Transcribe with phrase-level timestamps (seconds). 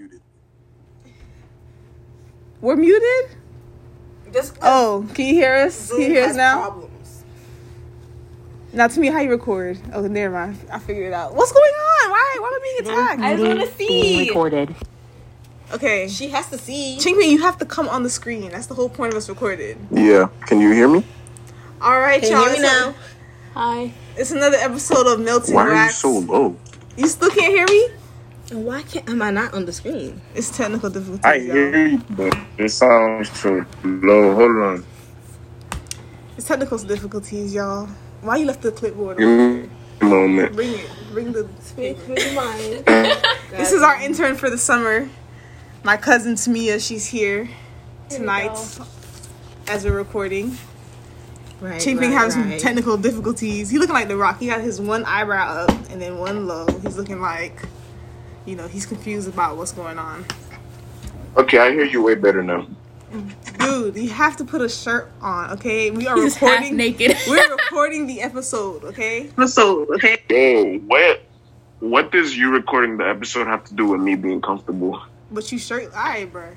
[0.00, 0.20] muted.
[2.62, 3.36] We're muted.
[4.32, 5.90] Just Oh, can you hear us?
[5.90, 6.60] Can you hear us has now?
[6.62, 7.24] Problems.
[8.72, 9.78] Now, to me, how you record?
[9.92, 10.56] Oh, never mind.
[10.72, 11.34] I figured it out.
[11.34, 12.10] What's going on?
[12.10, 12.36] Why?
[12.40, 13.20] Why am I being attacked?
[13.20, 14.28] I just want to Being see.
[14.28, 14.74] recorded.
[15.72, 16.96] Okay, She has to see.
[17.00, 18.50] Chinkman, you have to come on the screen.
[18.50, 19.76] That's the whole point of us recorded.
[19.90, 20.28] Yeah.
[20.46, 21.04] Can you hear me?
[21.80, 22.42] All right, Can y'all.
[22.44, 22.94] you hear me now?
[23.54, 23.92] Hi.
[24.16, 25.96] It's another episode of Melting Why are you Wax.
[25.98, 26.56] so low?
[26.96, 27.88] You still can't hear me?
[28.50, 30.20] And why can't am I not on the screen?
[30.34, 31.24] It's technical difficulties.
[31.24, 31.54] I y'all.
[31.54, 34.34] hear you, but it sounds so low.
[34.34, 34.84] Hold on.
[36.36, 37.86] It's technical difficulties, y'all.
[38.22, 39.18] Why you left the clipboard?
[39.18, 39.62] Give on?
[39.62, 40.54] me a moment.
[40.56, 40.90] Bring it.
[41.12, 41.48] Bring the.
[41.60, 42.84] Speak for your mind.
[43.50, 45.08] This is our intern for the summer.
[45.82, 47.48] My cousin Tamia, she's here
[48.08, 48.56] tonight
[49.66, 50.56] as we're recording.
[51.60, 51.80] right.
[51.80, 53.68] Chinkman right, having some technical difficulties.
[53.70, 54.38] He looking like the Rock.
[54.38, 56.66] He got his one eyebrow up and then one low.
[56.82, 57.60] He's looking like,
[58.50, 60.24] you know, he's confused about what's going on.
[61.36, 62.66] Okay, I hear you way better now.
[63.60, 65.90] Dude, you have to put a shirt on, okay?
[65.92, 66.76] We are He's half recording.
[66.76, 67.16] naked.
[67.28, 69.30] We're recording the episode, okay?
[70.28, 71.22] Yo, what?
[71.78, 75.00] What does you recording the episode have to do with me being comfortable?
[75.30, 76.48] But you shirt, all right, bro.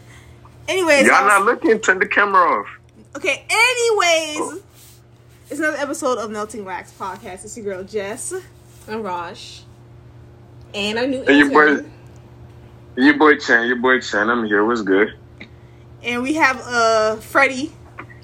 [0.67, 1.79] Anyways, Y'all I was- not looking.
[1.79, 2.67] Turn the camera off.
[3.15, 4.61] Okay, anyways,
[5.51, 7.45] it's another episode of Melting Wax Podcast.
[7.45, 8.33] It's your girl Jess.
[8.87, 9.63] And Raj.
[10.73, 11.85] And our new Hey, your boy,
[12.95, 14.29] your boy Chan, your boy Chan.
[14.29, 14.65] I'm here.
[14.65, 15.13] What's good?
[16.01, 17.71] And we have uh Freddie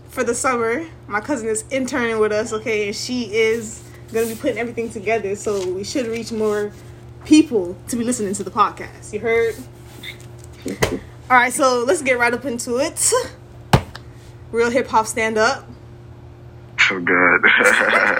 [0.07, 0.85] for the summer.
[1.07, 5.35] My cousin is interning with us, okay, and she is gonna be putting everything together,
[5.35, 6.71] so we should reach more
[7.25, 9.13] people to be listening to the podcast.
[9.13, 9.55] You heard?
[11.29, 13.13] Alright, so let's get right up into it.
[14.51, 15.69] Real hip hop stand up.
[16.79, 17.45] So good.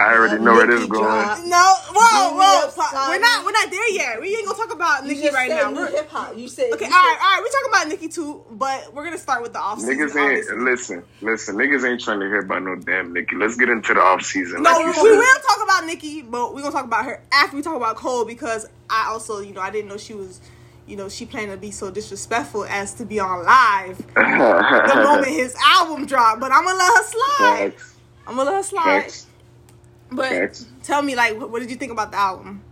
[0.00, 1.04] I already know where this is going.
[1.04, 1.44] dropped.
[1.44, 4.20] No, whoa, Bring whoa, we're not, we're not there yet.
[4.20, 5.70] We ain't gonna talk about You Nicki just right said now.
[5.70, 6.36] new We're- hip hop.
[6.38, 7.40] You said Okay, all you right, said- all right.
[7.42, 9.96] We're talking about Nicki too, but we're gonna start with the off season.
[9.98, 10.56] Niggas ain't obviously.
[10.58, 11.56] listen, listen.
[11.56, 13.36] Niggas ain't trying to hear about no damn Nicki.
[13.36, 14.62] Let's get into the off season.
[14.62, 17.56] No, like you we will talk about Nicki, but we're gonna talk about her after
[17.56, 20.40] we talk about Cole because I also, you know, I didn't know she was,
[20.86, 25.28] you know, she planned to be so disrespectful as to be on live the moment
[25.28, 26.40] his album dropped.
[26.40, 27.72] But I'm gonna let her slide.
[27.74, 27.94] Facts.
[28.26, 28.84] I'm gonna let her slide.
[29.02, 29.26] Facts.
[30.12, 30.66] But Facts.
[30.82, 32.62] tell me, like, what, what did you think about the album?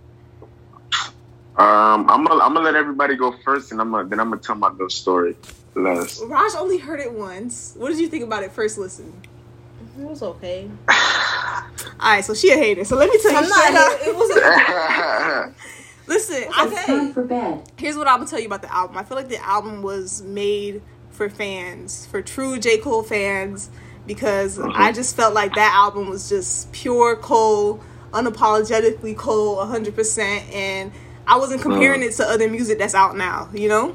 [1.56, 4.40] Um, I'm gonna I'm gonna let everybody go first, and I'm gonna then I'm gonna
[4.40, 5.34] tell my little story
[5.74, 6.22] last.
[6.24, 7.74] Raj only heard it once.
[7.76, 9.12] What did you think about it first listen?
[9.98, 10.70] It was okay.
[10.88, 11.64] All
[12.00, 12.84] right, so she a hater.
[12.84, 13.38] So let me tell you.
[13.38, 13.92] I'm straight not.
[13.92, 13.98] up.
[14.02, 15.54] It wasn't
[16.06, 17.12] Listen, I okay.
[17.12, 17.70] for bed.
[17.76, 18.96] here's what I'm gonna tell you about the album.
[18.96, 22.78] I feel like the album was made for fans, for true J.
[22.78, 23.68] Cole fans,
[24.08, 27.80] because I just felt like that album was just pure Cole,
[28.10, 30.18] unapologetically Cole, 100%.
[30.52, 30.90] And
[31.28, 33.94] I wasn't comparing it to other music that's out now, you know?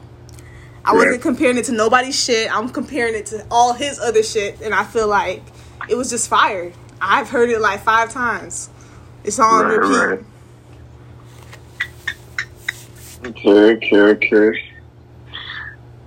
[0.85, 2.53] I wasn't comparing it to nobody's shit.
[2.55, 4.61] I'm comparing it to all his other shit.
[4.61, 5.41] And I feel like
[5.89, 6.71] it was just fire.
[7.01, 8.69] I've heard it like five times.
[9.23, 9.95] It's on Right, repeat.
[9.97, 10.25] right.
[13.25, 14.63] Okay, okay, okay.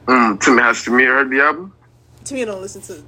[0.06, 1.72] Mm, Timmy has to me heard the album.
[2.24, 3.02] To me, don't listen to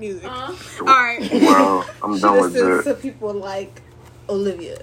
[0.00, 0.28] music.
[0.28, 1.30] Uh, All right.
[1.30, 2.88] Well, I'm done with listens it.
[2.88, 3.82] to people like
[4.28, 4.78] Olivia.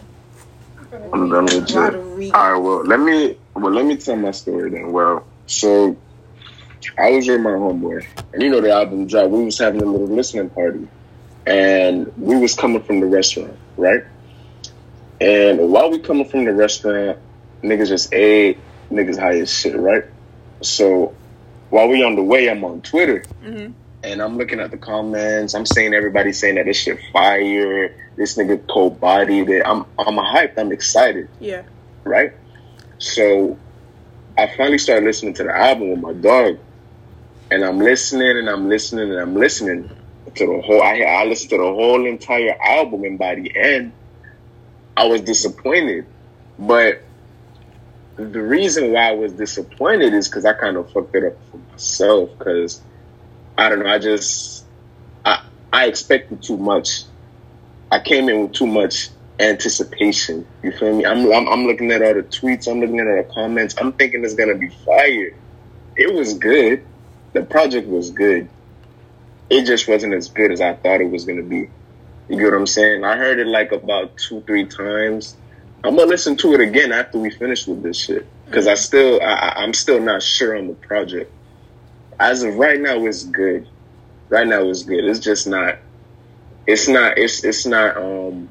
[1.13, 2.33] I'm done with it.
[2.33, 4.91] All right, well, let me well let me tell my story then.
[4.91, 5.97] Well, so
[6.97, 9.31] I was with my homeboy, and you know the album dropped.
[9.31, 10.87] We was having a little listening party,
[11.45, 14.03] and we was coming from the restaurant, right?
[15.19, 17.17] And while we coming from the restaurant,
[17.63, 18.59] niggas just ate,
[18.91, 20.03] niggas high as shit, right?
[20.61, 21.13] So
[21.69, 23.73] while we on the way, I'm on Twitter, Mhm.
[24.03, 25.53] And I'm looking at the comments.
[25.53, 27.95] I'm saying everybody saying that this shit fire.
[28.15, 29.63] This nigga Cole bodied it.
[29.65, 30.57] I'm I'm hyped.
[30.57, 31.63] I'm excited Yeah.
[32.03, 32.33] right?
[32.99, 33.57] So
[34.37, 36.59] I finally started listening to the album with my dog,
[37.51, 39.89] and I'm listening and I'm listening and I'm listening
[40.35, 40.81] to the whole.
[40.81, 43.93] I I listened to the whole entire album, and by the end,
[44.95, 46.05] I was disappointed.
[46.59, 47.03] But
[48.15, 51.57] the reason why I was disappointed is because I kind of fucked it up for
[51.71, 52.31] myself.
[52.37, 52.81] Because
[53.57, 54.65] I don't know, I just
[55.25, 55.43] I
[55.73, 57.03] I expected too much.
[57.91, 59.09] I came in with too much
[59.39, 60.45] anticipation.
[60.63, 61.05] You feel me?
[61.05, 62.69] I'm, I'm I'm looking at all the tweets.
[62.69, 63.75] I'm looking at all the comments.
[63.79, 65.33] I'm thinking it's gonna be fire.
[65.95, 66.85] It was good.
[67.33, 68.49] The project was good.
[69.49, 71.69] It just wasn't as good as I thought it was gonna be.
[72.29, 73.03] You get what I'm saying?
[73.05, 75.37] I heard it like about two, three times.
[75.83, 79.21] I'm gonna listen to it again after we finish with this shit because I still
[79.21, 81.31] I, I'm still not sure on the project.
[82.19, 83.67] As of right now, it's good.
[84.29, 85.05] Right now, it's good.
[85.05, 85.77] It's just not.
[86.65, 87.17] It's not.
[87.17, 87.95] It's it's not.
[87.97, 88.49] Um,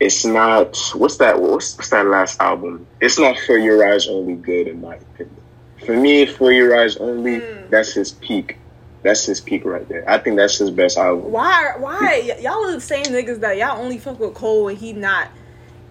[0.00, 0.76] it's not.
[0.94, 1.40] What's that?
[1.40, 2.86] What's, what's that last album?
[3.00, 5.36] It's not for your eyes only good, in my opinion.
[5.84, 7.70] For me, For Your Eyes Only, Mm.
[7.70, 8.56] that's his peak.
[9.02, 10.08] That's his peak right there.
[10.10, 11.30] I think that's his best album.
[11.30, 11.74] Why?
[11.78, 14.92] Why y- y'all are the same niggas that y'all only fuck with Cole and he
[14.92, 15.28] not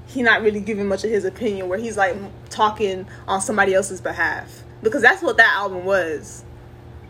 [0.08, 2.16] he not really giving much of his opinion where he's like
[2.50, 6.44] talking on somebody else's behalf because that's what that album was.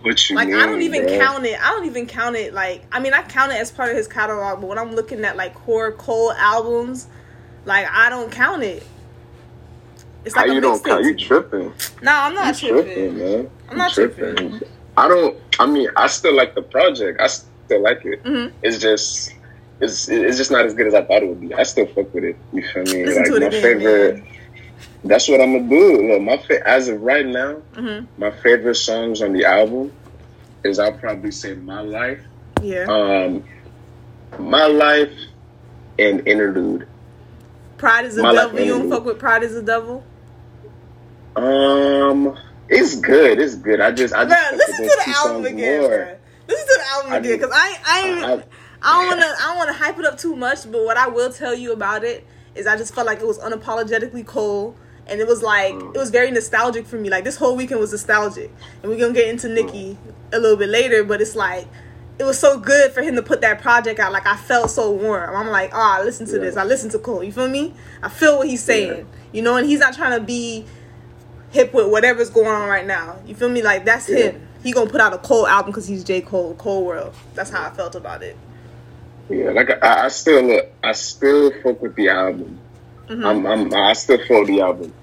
[0.05, 1.17] What you Like mean, I don't even bro?
[1.17, 1.59] count it.
[1.59, 2.53] I don't even count it.
[2.53, 5.25] Like I mean, I count it as part of his catalog, but when I'm looking
[5.25, 7.07] at like core Cole albums,
[7.65, 8.85] like I don't count it.
[10.23, 11.03] It's like How you don't count?
[11.05, 11.73] You tripping?
[12.03, 13.17] No, I'm not tripping, tripping.
[13.17, 13.49] man?
[13.69, 14.61] I'm You not tripping.
[14.95, 15.37] I don't.
[15.59, 17.19] I mean, I still like the project.
[17.19, 18.23] I still like it.
[18.23, 18.51] Mhm.
[18.61, 19.33] It's just.
[19.81, 21.53] It's, it's just not as good as I thought it would be.
[21.53, 22.37] I still fuck with it.
[22.53, 23.05] You feel me?
[23.05, 24.15] Listen like my again, favorite.
[24.23, 24.27] man.
[25.05, 26.11] That's what I'm gonna do.
[26.13, 28.07] Look, my fa- as of right now, Mhm.
[28.17, 29.91] my favorite songs on the album
[30.63, 32.19] is I'll probably say "My Life,"
[32.61, 32.85] Yeah.
[32.89, 33.43] um,
[34.39, 35.11] "My Life,"
[35.99, 36.87] and "Interlude."
[37.77, 38.59] Pride is a my life devil.
[38.65, 40.03] You don't fuck with Pride is a devil.
[41.35, 42.37] Um,
[42.69, 43.39] it's good.
[43.39, 43.81] It's good.
[43.81, 46.17] I just, I just Bruh, listen to the album again, more.
[46.47, 48.43] Listen to the album I again, because I, I, I- I,
[48.81, 50.71] I don't wanna, I don't wanna hype it up too much.
[50.71, 52.25] But what I will tell you about it
[52.55, 54.75] is, I just felt like it was unapologetically Cole,
[55.07, 55.95] and it was like Mm.
[55.95, 57.09] it was very nostalgic for me.
[57.09, 59.97] Like this whole weekend was nostalgic, and we're gonna get into Nicki
[60.33, 61.03] a little bit later.
[61.03, 61.67] But it's like.
[62.17, 64.13] It was so good for him to put that project out.
[64.13, 65.35] Like I felt so warm.
[65.35, 66.43] I'm like, oh, I listen to Yeah.
[66.43, 66.55] this.
[66.55, 67.21] I listen to Cole.
[67.21, 67.73] You feel me?
[68.01, 69.05] I feel what he's saying.
[69.33, 70.63] You know, and he's not trying to be
[71.51, 73.17] hip with whatever's going on right now.
[73.25, 73.61] You feel me?
[73.61, 74.17] Like that's Yeah.
[74.31, 74.47] him.
[74.63, 77.13] He gonna put out a Cole album because he's J Cole, Cole World.
[77.33, 78.37] That's how I felt about it.
[79.29, 82.59] Yeah, like I, I still look, I still fuck with the album.
[83.07, 83.25] Mhm.
[83.25, 84.93] I'm, I'm, I still feel the album.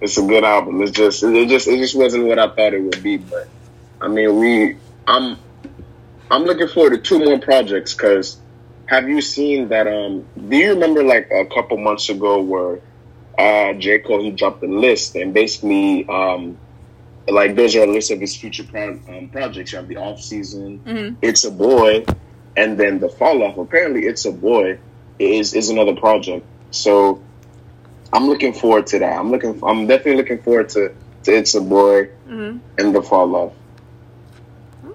[0.00, 0.82] It's a good album.
[0.82, 3.18] It's just, it just, it just wasn't what I thought it would be.
[3.18, 3.48] But
[4.00, 4.76] I mean, we,
[5.06, 5.38] I'm,
[6.30, 7.94] I'm looking forward to two more projects.
[7.94, 8.38] Cause
[8.86, 9.86] have you seen that?
[9.86, 12.80] Um, do you remember like a couple months ago where
[13.38, 16.58] uh, J Cole he dropped a list and basically, um,
[17.28, 19.70] like those are a list of his future pro- um, projects.
[19.72, 21.16] You have the off season, Mhm.
[21.22, 22.04] it's a boy,
[22.56, 23.56] and then the fall off.
[23.56, 24.78] Apparently, it's a boy
[25.20, 26.44] is is another project.
[26.72, 27.22] So
[28.12, 29.18] I'm looking forward to that.
[29.18, 29.60] I'm looking.
[29.62, 30.92] I'm definitely looking forward to,
[31.24, 32.60] to it's a boy Mhm.
[32.78, 33.52] and the fall off.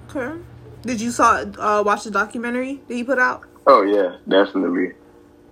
[0.09, 0.35] Okay.
[0.83, 3.43] Did you saw uh, watch the documentary that he put out?
[3.65, 4.93] Oh yeah, definitely.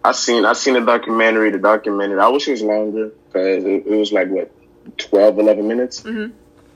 [0.03, 1.51] I seen I seen the documentary.
[1.51, 2.19] The documentary.
[2.19, 4.51] I wish it was longer because it, it was like what
[4.97, 6.01] 12, 11 minutes.
[6.03, 6.31] Mhm.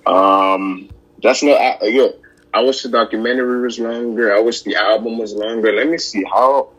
[0.05, 0.89] Um,
[1.21, 1.53] that's no.
[1.53, 2.07] I, yeah,
[2.53, 4.35] I wish the documentary was longer.
[4.35, 5.71] I wish the album was longer.
[5.71, 6.69] Let me see how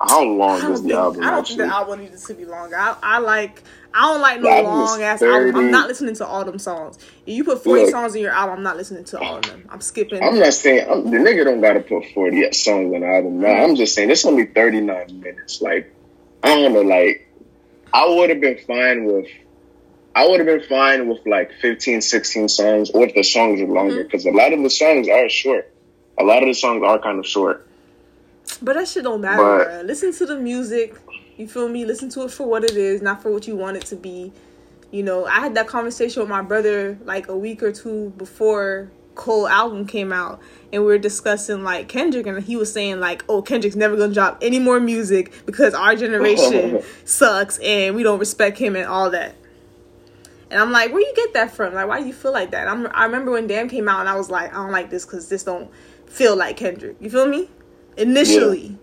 [0.00, 1.68] how long is the album I don't think actually?
[1.68, 2.76] the album needed to be longer.
[2.76, 3.62] I, I like.
[3.92, 5.56] I don't like no The album is long ass album.
[5.56, 6.98] I'm not listening to all them songs.
[7.26, 7.90] If you put 40 Look.
[7.90, 9.66] songs in your album, I'm not listening to all of them.
[9.70, 10.22] I'm skipping.
[10.22, 13.40] I'm not saying I'm, the nigga don't gotta put 40 songs on the album.
[13.40, 13.70] No, mm-hmm.
[13.70, 15.62] I'm just saying it's only 39 minutes.
[15.62, 15.92] Like,
[16.42, 17.26] I don't know, like,
[17.92, 19.26] I would have been fine with,
[20.14, 23.66] I would have been fine with like 15, 16 songs, or if the songs are
[23.66, 24.02] longer, mm-hmm.
[24.02, 25.72] because a lot of the songs are short.
[26.18, 27.67] A lot of the songs are kind of short.
[28.62, 29.64] But that shit don't matter.
[29.78, 30.94] But- Listen to the music.
[31.36, 31.84] You feel me?
[31.84, 34.32] Listen to it for what it is, not for what you want it to be.
[34.90, 38.90] You know, I had that conversation with my brother like a week or two before
[39.14, 40.40] Cole album came out,
[40.72, 44.14] and we were discussing like Kendrick, and he was saying like, "Oh, Kendrick's never gonna
[44.14, 49.10] drop any more music because our generation sucks and we don't respect him and all
[49.10, 49.34] that."
[50.50, 51.74] And I'm like, where you get that from?
[51.74, 52.68] Like, why do you feel like that?
[52.68, 55.04] I'm, I remember when Damn came out, and I was like, I don't like this
[55.04, 55.70] because this don't
[56.06, 56.96] feel like Kendrick.
[57.00, 57.50] You feel me?
[57.98, 58.78] Initially,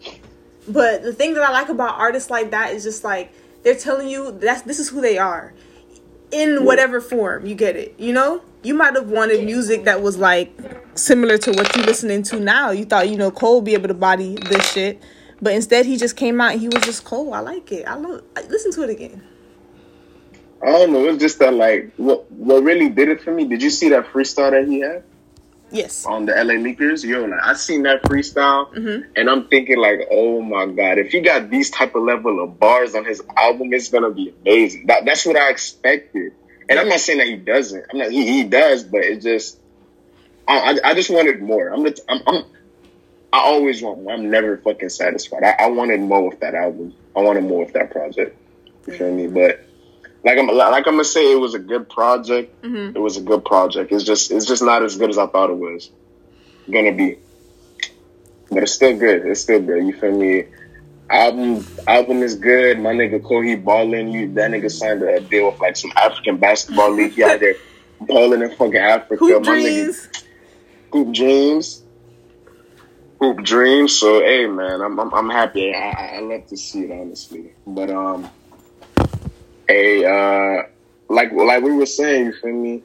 [0.68, 3.32] but the thing that I like about artists like that is just like
[3.64, 5.54] they're telling you that's this is who they are
[6.32, 7.96] in whatever form you get it.
[7.98, 10.52] You know, you might have wanted music that was like
[10.96, 12.72] similar to what you're listening to now.
[12.72, 15.02] You thought you know Cole would be able to body this shit,
[15.42, 17.34] but instead he just came out and he was just Cole.
[17.34, 17.88] I like it.
[17.88, 18.24] I love.
[18.36, 19.24] I, listen to it again.
[20.62, 21.08] I don't know.
[21.08, 23.46] It's just that, like, what what really did it for me?
[23.46, 25.04] Did you see that freestyle that he had?
[25.76, 26.06] Yes.
[26.06, 29.06] on the LA Leakers, yo, like I seen that freestyle, Mhm.
[29.16, 32.60] and I'm thinking like, oh my god, if he got these type of level of
[32.60, 34.86] bars on his album, it's gonna be amazing.
[34.88, 36.32] That that's what I expected,
[36.70, 37.86] and I'm not saying that he doesn't.
[37.92, 38.12] I'm not.
[38.12, 39.60] He, he does, but it just,
[40.48, 41.68] I, I I just wanted more.
[41.70, 42.44] I'm the, I'm, I'm
[43.34, 44.14] I always want more.
[44.14, 45.44] I'm never fucking satisfied.
[45.44, 46.94] I, I wanted more with that album.
[47.16, 48.38] I wanted more with that project.
[48.88, 49.28] You feel me?
[49.28, 49.60] But
[50.26, 53.22] like I'm like I'm gonna say, it was a good project hmm it was a
[53.24, 53.94] good project.
[53.94, 55.92] It's just it's just not as good as I thought it was
[56.72, 57.20] gonna be.
[58.52, 59.26] But it's still good.
[59.28, 59.86] It's still good.
[59.88, 60.46] You feel me?
[61.10, 62.80] Album album is good.
[62.80, 64.10] My nigga Kohi balling.
[64.10, 67.14] You that nigga signed a deal with like some African basketball league.
[67.14, 67.56] He out there
[68.02, 69.16] balling in fucking Africa.
[69.20, 69.64] Hoop My dreams.
[69.64, 69.98] nigga
[70.94, 71.86] Hoop Dreams.
[73.22, 74.00] Hoop Dreams.
[74.00, 75.74] So hey man, I'm I'm, I'm happy.
[75.74, 77.54] I, I I love to see it honestly.
[77.68, 78.32] But um,
[79.68, 80.64] hey uh,
[81.10, 82.84] like like we were saying, you feel me?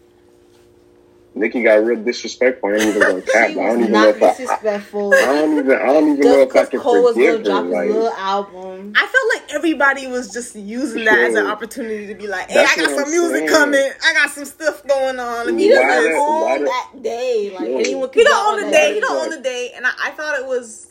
[1.32, 2.70] Nicki got real disrespectful.
[2.70, 3.50] I ain't even gonna cap.
[3.50, 5.14] I don't was even know not if I, I, disrespectful.
[5.14, 7.38] I don't even I don't even know if I because can Cole was gonna forgive
[7.38, 7.44] her.
[7.44, 8.92] drop his Like, little album.
[8.96, 12.54] I felt like everybody was just using that as an opportunity to be like, "Hey,
[12.56, 13.48] That's I got some I'm music saying.
[13.48, 13.90] coming.
[14.04, 15.46] I got some stuff going on.
[15.46, 17.50] Let me He do did- this." why that day.
[17.54, 17.78] Like No.
[17.78, 18.94] anyone He don't own on the day.
[18.94, 20.88] He don't own the day, and I, I thought it was.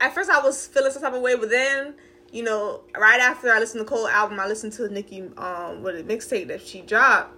[0.00, 1.94] At first, I was feeling some type of way, but then,
[2.32, 5.94] you know, right after I listened to Cole album, I listened to Nicki um what
[5.94, 7.34] a mixtape that she dropped,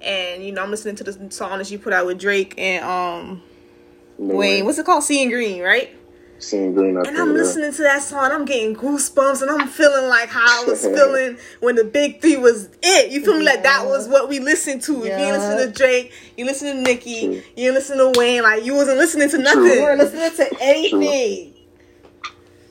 [0.00, 2.84] and you know, I'm listening to the song that she put out with Drake and
[2.84, 3.42] um
[4.18, 4.38] no Wayne.
[4.38, 4.62] way.
[4.62, 5.04] What's it called?
[5.04, 5.94] Seeing Green, right?
[6.38, 10.28] Seeing green And I'm listening to that song, I'm getting goosebumps, and I'm feeling like
[10.28, 13.10] how I was feeling when the Big Three was it.
[13.12, 13.44] You feel me?
[13.44, 15.04] Like that was what we listened to.
[15.04, 17.42] If you listen to Drake, you listen to Nicki, True.
[17.56, 18.42] you listen to Wayne.
[18.42, 19.62] Like you wasn't listening to nothing.
[19.62, 21.52] We weren't listening to anything.
[21.52, 21.53] True,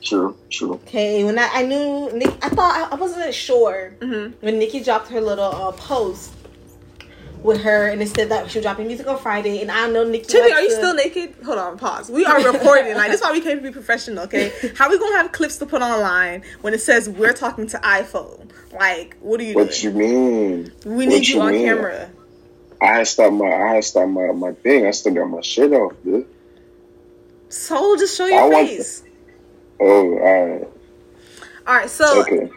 [0.04, 0.36] true.
[0.50, 0.74] True.
[0.74, 4.34] Okay, when I, I knew Nick, I thought I, I wasn't sure Mhm.
[4.40, 6.32] when Nicki dropped her little uh, post
[7.42, 10.02] with her, and it said that she was dropping music on Friday, and I know
[10.04, 10.24] Nicki.
[10.24, 11.34] Timmy, are you to- still naked?
[11.44, 12.10] Hold on, pause.
[12.10, 12.94] We are recording.
[12.94, 14.50] like this is why we came to be professional, okay?
[14.76, 18.50] How we gonna have clips to put online when it says we're talking to iPhone?
[18.72, 19.82] Like, what are you What doing?
[19.82, 20.72] you mean?
[20.86, 21.66] we what need you, you on mean?
[21.66, 22.10] camera.
[22.80, 24.86] I had stopped my I had stopped my, my thing.
[24.86, 26.26] I still got my shirt off, dude.
[27.48, 28.68] So just show I your want
[29.78, 29.80] face.
[29.80, 30.68] Oh, alright.
[31.66, 32.50] All right, so Okay.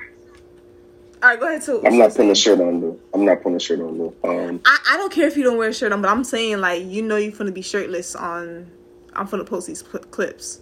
[1.23, 1.61] all right, go ahead.
[1.61, 1.81] Too.
[1.85, 2.99] I'm not putting a shirt on though.
[3.13, 4.13] I'm not putting a shirt on though.
[4.23, 6.59] Um I, I don't care if you don't wear a shirt on, but I'm saying
[6.59, 8.69] like you know you're gonna be shirtless on.
[9.13, 10.59] I'm gonna post these cl- clips.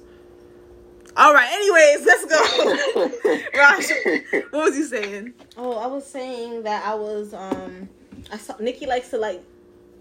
[1.17, 1.49] All right.
[1.51, 3.39] Anyways, let's go.
[3.57, 5.33] Raj, what was you saying?
[5.57, 7.89] Oh, I was saying that I was um
[8.31, 9.41] I saw Nicki likes to like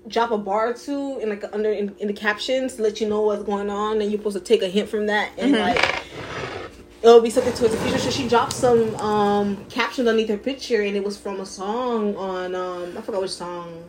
[0.09, 3.09] drop a bar or two in like under in, in the captions to let you
[3.09, 6.03] know what's going on and you're supposed to take a hint from that and like
[7.05, 7.99] it'll be something towards the future.
[7.99, 12.17] So she dropped some um captions underneath her picture and it was from a song
[12.17, 13.85] on um I forgot which song.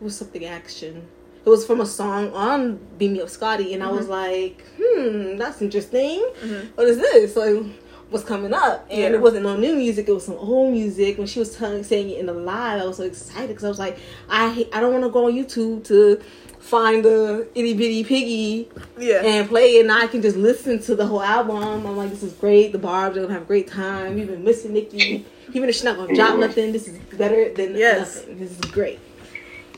[0.00, 1.06] It was something action.
[1.44, 5.36] It was from a song on Beam Me Up Scotty and I was like, hmm,
[5.36, 6.20] that's interesting.
[6.74, 7.36] What is this?
[7.36, 7.62] Like
[8.10, 8.86] what's coming up?
[8.90, 9.18] And Yeah.
[9.18, 11.18] it wasn't no new music, it was some old music.
[11.18, 13.68] When she was telling saying it in the live, I was so excited because I
[13.68, 16.20] was like, I I don't want to go on YouTube to
[16.64, 18.68] find the itty bitty piggy
[18.98, 19.22] Yeah.
[19.22, 21.86] and play it and I can just listen to the whole album.
[21.86, 22.72] I'm like, this is great.
[22.72, 24.14] The Barb's are gonna have a great time.
[24.14, 25.26] We've been missing Nicki.
[25.52, 28.16] Even if she's not gonna drop nothing, this is better than Yes.
[28.16, 28.38] nothing.
[28.40, 28.98] This is great.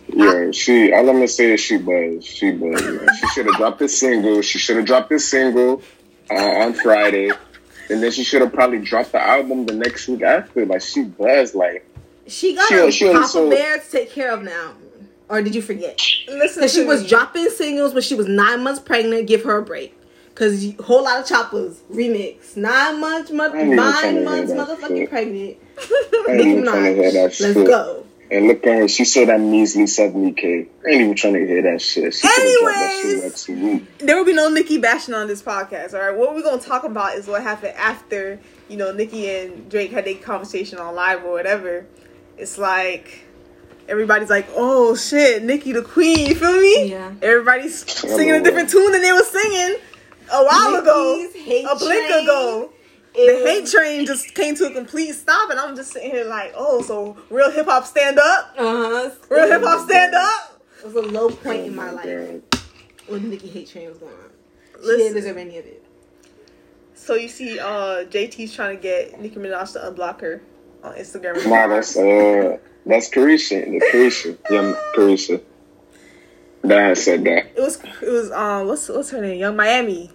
[0.09, 0.93] Yeah, she.
[0.93, 2.25] All I'm gonna say is she buzzed.
[2.25, 3.11] She buzzed.
[3.21, 4.40] She should have dropped this single.
[4.43, 5.83] She should have dropped this single
[6.31, 7.31] uh, on Friday,
[7.90, 10.64] and then she should have probably dropped the album the next week after.
[10.64, 11.57] Like she buzzed.
[11.57, 11.85] Like
[12.28, 14.75] She got She- a she Papa also- Bear to take care of now.
[15.28, 16.00] Or did you forget?
[16.28, 19.26] Listen, Because she to was dropping singles when she was nine months pregnant.
[19.26, 19.92] Give her a break.
[20.28, 22.56] Because whole lot of choppers remix.
[22.56, 25.11] Nine months, mo- ain't even trying nine months, motherfucking shit.
[25.11, 25.56] pregnant.
[26.28, 27.12] Ain't Nicki even trying to hear Minaj.
[27.12, 27.66] that Let's shit.
[27.66, 28.02] go.
[28.30, 28.88] And look at her.
[28.88, 30.66] She sold that measly seventy k.
[30.85, 32.12] I ain't even trying to hear that shit.
[32.12, 33.83] She should have dropped that shit Anyways.
[33.99, 35.95] there will be no Nicki bashing on this podcast.
[35.95, 39.71] All right, what we're gonna talk about is what happened after you know Nicki and
[39.71, 41.87] Drake had their conversation on live or whatever.
[42.37, 43.25] It's like
[43.88, 46.90] everybody's like, "Oh shit, Nicki the queen," you feel me?
[46.90, 47.12] Yeah.
[47.23, 49.76] Everybody's singing a different tune than they were singing
[50.33, 52.73] a while ago, hate a blink train ago.
[53.19, 56.25] It The hate train just came to a complete stop, and I'm just sitting here
[56.25, 59.11] like, "Oh, so real hip hop stand up, Uh-huh.
[59.31, 62.40] real hip hop stand up." It was a low point in my Oh life
[63.07, 64.19] when Nicki hate train was going on.
[64.81, 64.99] She Listen.
[64.99, 65.83] didn't deserve any of it.
[66.95, 70.43] So you see, uh, JT's trying to get Nicki Minaj to unblock her
[70.83, 71.47] on Instagram.
[71.49, 73.64] Nah, that's uh, that's Carisha.
[73.64, 74.38] The Carisha.
[74.50, 75.43] Yeah, Carisha.
[76.66, 77.47] Dad said that.
[77.55, 79.38] it was it was um what's what's her name?
[79.38, 80.11] Yung Miami.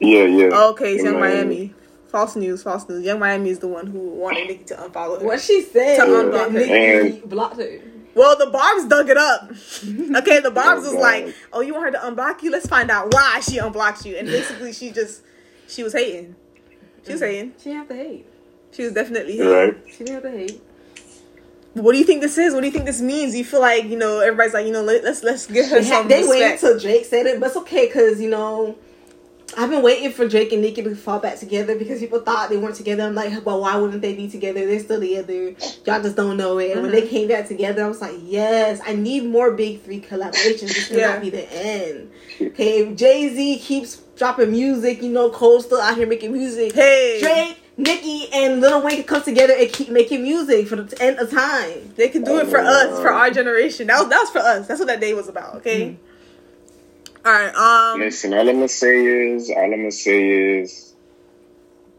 [0.00, 0.50] Yeah, yeah.
[0.52, 1.74] Oh, okay, it's In Yung Miami.
[2.08, 3.04] False news, false news.
[3.04, 5.26] Yung Miami is the one who wanted Nicki to unfollow her.
[5.26, 7.02] What she said To that unblock her.
[7.04, 7.80] Nicki blocked her.
[8.14, 9.50] Well, the Barb's dug it up.
[10.16, 12.50] Okay, the Barb's Oh, was like, "Oh, you want her to unblock you?
[12.50, 15.22] Let's find out why she unblocked you." And basically, she just
[15.66, 16.36] she was hating.
[17.06, 17.54] She was hating.
[17.58, 18.26] She didn't have to hate.
[18.72, 19.52] She was definitely hating.
[19.52, 19.76] Right.
[19.90, 20.60] She didn't have to hate.
[21.74, 22.52] What do you think this is?
[22.52, 23.34] What do you think this means?
[23.34, 25.84] You feel like you know everybody's like you know let, let's let's give her They,
[25.84, 28.76] some had, they waited till Drake said it, but it's okay because you know
[29.56, 32.56] I've been waiting for Drake and Nicki to fall back together because people thought they
[32.56, 33.02] weren't together.
[33.02, 34.66] I'm like, well, why wouldn't they be together?
[34.66, 35.50] They're still together.
[35.84, 36.72] Y'all just don't know it.
[36.72, 37.10] And when they mm-hmm.
[37.10, 40.68] came back together, I was like, yes, I need more big three collaborations.
[40.68, 41.08] This Yeah.
[41.08, 42.10] not be the end.
[42.40, 46.72] Okay, Jay Z keeps dropping music, you know, Cole still out here making music.
[46.72, 47.18] Hey.
[47.20, 47.61] Drake.
[47.82, 51.30] Nicki and Lil Wayne can come together and keep making music for the end of
[51.30, 51.92] time.
[51.96, 53.88] They can do it for us, for our generation.
[53.88, 54.68] That was that was for us.
[54.68, 55.56] That's what that day was about.
[55.56, 55.96] Okay.
[57.24, 57.54] All right.
[57.54, 58.00] Um.
[58.00, 60.28] Listen, all I'm gonna say is, all I'm gonna say
[60.60, 60.94] is,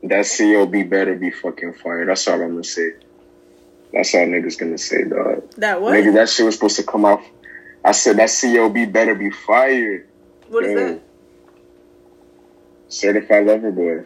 [0.03, 2.05] that COB better be fucking fire.
[2.05, 2.93] That's all I'm gonna say.
[3.91, 5.51] That's all niggas gonna say, dog.
[5.57, 5.93] That what?
[5.93, 7.21] Nigga, that shit was supposed to come out.
[7.83, 10.07] I said that COB better be fired.
[10.47, 10.87] What is Yeah.
[10.87, 11.01] that?
[12.87, 14.03] Certified Lover Boy.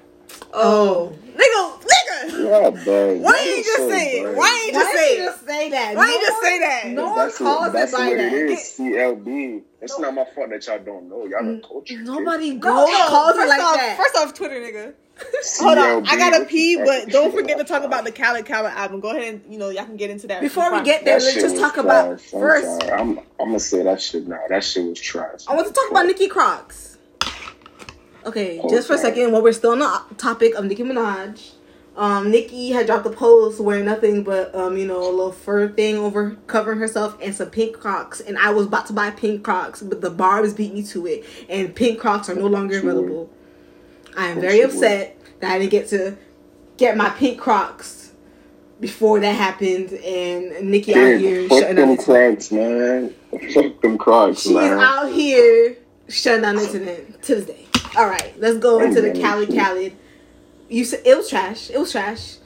[0.54, 1.14] Oh.
[1.38, 2.44] Nigga, nigga.
[2.76, 3.16] Yeah, bro.
[3.18, 4.36] Why ain't you just say it?
[4.36, 5.96] Why ain't you Why just did say you just say that?
[5.96, 6.88] Why No you just one- say that?
[6.88, 8.34] No one That's calls what, it that's by what that.
[8.34, 8.60] it is.
[8.78, 9.62] CLB.
[9.82, 11.26] It's not my fault that y'all don't know.
[11.26, 11.98] Y'all Mm, don't culture.
[12.02, 13.98] Nobody No, goes no, calls it first like off, that.
[13.98, 14.94] First off, Twitter, nigga.
[15.62, 19.00] Hold on, I gotta pee, but don't forget to talk about the Khaled Khaled album.
[19.00, 21.34] Go ahead and you know y'all can get into that Before we get there, let's
[21.34, 22.10] just talk about.
[22.12, 22.84] I'm first.
[22.92, 24.40] I'm, I'm gonna say that shit now.
[24.48, 25.46] That shit was trash.
[25.48, 26.97] I want to talk about Nicki Crocs.
[28.28, 31.52] Okay, Oh, just for a second, while we're still on the topic of Nicki Minaj,
[31.96, 35.70] um, Nicki had dropped a post wearing nothing but um, you know, a little fur
[35.70, 39.44] thing over covering herself and some pink Crocs, and I was about to buy pink
[39.44, 43.30] Crocs, but the barbs beat me to it, and pink Crocs are no longer available.
[44.18, 46.18] I am very upset that I didn't get to
[46.76, 48.12] get my pink Crocs
[48.82, 53.16] before that happened, and Nicki out here fuck shutting down them the Crocs, man.
[53.54, 54.80] Fuck them Crocs, She's man.
[54.80, 55.78] out here
[56.10, 57.67] shutting down the internet to this day.
[57.98, 59.94] All right, let's go into the Khaled Khaled
[60.70, 61.72] You said it was trash.
[61.72, 62.38] It was trash.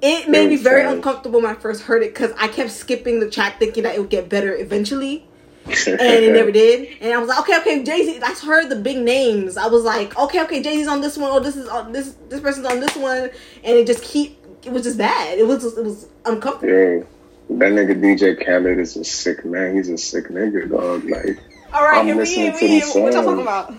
[0.00, 0.94] It made me very trash.
[0.94, 4.00] uncomfortable when I first heard it because I kept skipping the track thinking that it
[4.00, 5.26] would get better eventually,
[5.66, 6.96] and it never did.
[7.00, 8.20] And I was like, okay, okay, Jay Z.
[8.22, 9.56] I heard the big names.
[9.56, 11.32] I was like, okay, okay, Jay Z's on this one.
[11.32, 12.14] Oh, this is on this.
[12.28, 13.30] This person's on this one,
[13.64, 14.38] and it just keep.
[14.64, 15.38] It was just bad.
[15.38, 15.62] It was.
[15.62, 16.72] Just, it was uncomfortable.
[16.72, 17.06] Yo,
[17.50, 19.74] that nigga DJ Khaled is a sick man.
[19.74, 21.04] He's a sick nigga, dog.
[21.04, 21.36] Like,
[21.74, 22.72] All right, I'm here we listening in, to we in.
[22.80, 23.74] these What y'all talking about?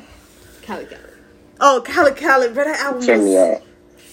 [0.62, 1.11] Cali Khaled.
[1.64, 3.62] Oh, Khaled Khaled, bro, that album check me out.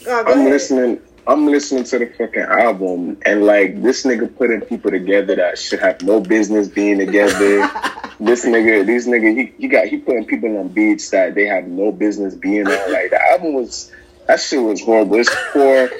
[0.06, 0.50] Oh, go I'm ahead.
[0.52, 1.00] listening.
[1.26, 5.80] I'm listening to the fucking album, and like this nigga putting people together that should
[5.80, 7.58] have no business being together.
[8.20, 11.66] this nigga, this nigga, he, he got he putting people on beats that they have
[11.66, 12.92] no business being on.
[12.92, 13.92] Like the album was,
[14.26, 15.16] that shit was horrible.
[15.16, 15.90] It's poor,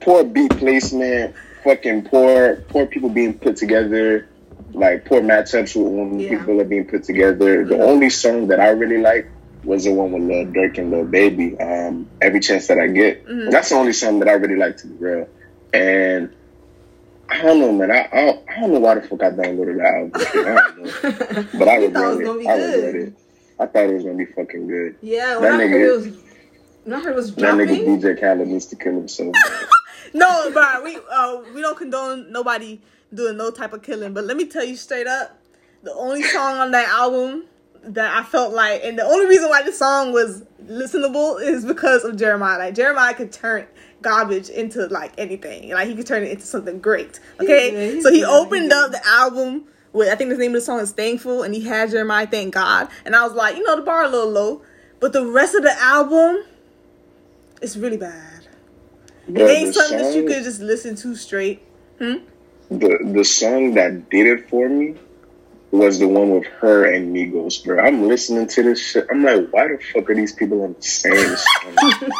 [0.00, 1.34] poor beat placement,
[1.64, 4.28] fucking poor, poor people being put together.
[4.72, 6.38] Like poor matchups with when Yeah.
[6.38, 7.64] people are being put together.
[7.64, 9.28] The only song that I really like
[9.66, 11.58] was the one with Lil Durk and Lil Baby.
[11.58, 13.26] Um, Every chance that I get.
[13.26, 13.50] Mhm.
[13.50, 15.28] That's the only song that I really like to be real.
[15.74, 16.30] And
[17.28, 17.90] I don't know, man.
[17.90, 20.12] I I don't, I don't know why the fuck I downloaded the album.
[20.14, 21.44] I don't know.
[21.58, 22.48] But I You thought it was regret be it.
[22.48, 23.12] I regret it.
[23.58, 24.96] I thought it was gonna be fucking good.
[25.02, 26.06] Yeah, when That I heard nigga- it was,
[26.84, 28.00] when I heard it was That nigga dropping.
[28.00, 29.34] DJ Khaled needs to kill himself.
[30.14, 32.80] No, bro, we uh we don't condone nobody
[33.12, 34.14] doing no type of killing.
[34.14, 35.36] But let me tell you straight up,
[35.82, 37.44] the only song on that album
[37.86, 42.04] that I felt like, and the only reason why this song was listenable is because
[42.04, 42.58] of Jeremih.
[42.58, 43.66] Like Jeremih could turn
[44.02, 45.70] garbage into like anything.
[45.70, 47.20] Like he could turn it into something great.
[47.40, 49.64] Okay, Yeah, so he opened up the album.
[49.92, 52.54] With, I think the name of the song is Thankful, and he had Jeremih Thank
[52.54, 52.88] God.
[53.04, 54.62] And I was like, you know, the bar a little low,
[55.00, 56.44] but the rest of the album,
[57.62, 58.46] it's really bad.
[59.28, 61.62] It ain't the something that you could just listen to straight.
[61.98, 62.16] Hmm?
[62.70, 64.96] the the song that did it for me
[65.72, 67.84] was the one with her and Migos, bro.
[67.84, 69.06] I'm listening to this shit.
[69.10, 72.10] I'm like, why the fuck are these people on the same song?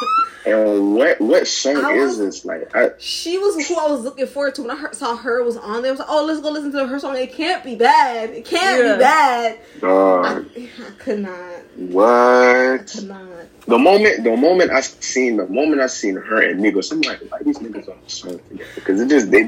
[0.46, 2.44] and what what song I is this?
[2.44, 5.42] Like, I, She was who I was looking forward to when I heard, saw her
[5.44, 5.90] was on there.
[5.90, 7.16] I was like, oh, let's go listen to her song.
[7.16, 8.30] It can't be bad.
[8.30, 8.94] It can't Yeah.
[8.94, 9.58] be bad.
[9.76, 11.60] I, dog, I could not.
[11.76, 12.86] what?
[12.88, 13.20] Could not.
[13.66, 17.20] The moment, the moment I seen, the moment I seen her and Migos, I'm like,
[17.30, 18.70] why these niggas on the song together?
[18.76, 19.42] Because it just, they,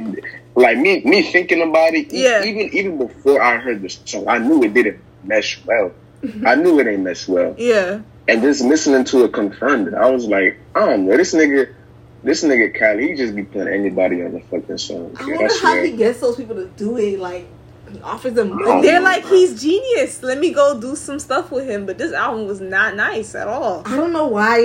[0.57, 2.13] like me, me thinking about it.
[2.13, 2.45] Yeah.
[2.45, 5.93] Even even before I heard the song, I knew it didn't mesh well.
[6.23, 6.47] Mm-hmm.
[6.47, 7.55] I knew it ain't mesh well.
[7.57, 8.01] Yeah.
[8.29, 9.95] and just listening to it confirmed it.
[9.95, 11.75] I was like, I don't know, this nigga,
[12.23, 15.17] this nigga Cali, he just be putting anybody on the fucking song.
[15.19, 17.19] I wonder that's how he gets those people to do it.
[17.19, 17.49] Like,
[17.93, 18.83] he offers them Oh.
[18.83, 20.23] They're like, he's genius.
[20.23, 21.87] Let me go do some stuff with him.
[21.87, 23.83] But this album was not nice at all.
[23.87, 24.61] I don't know why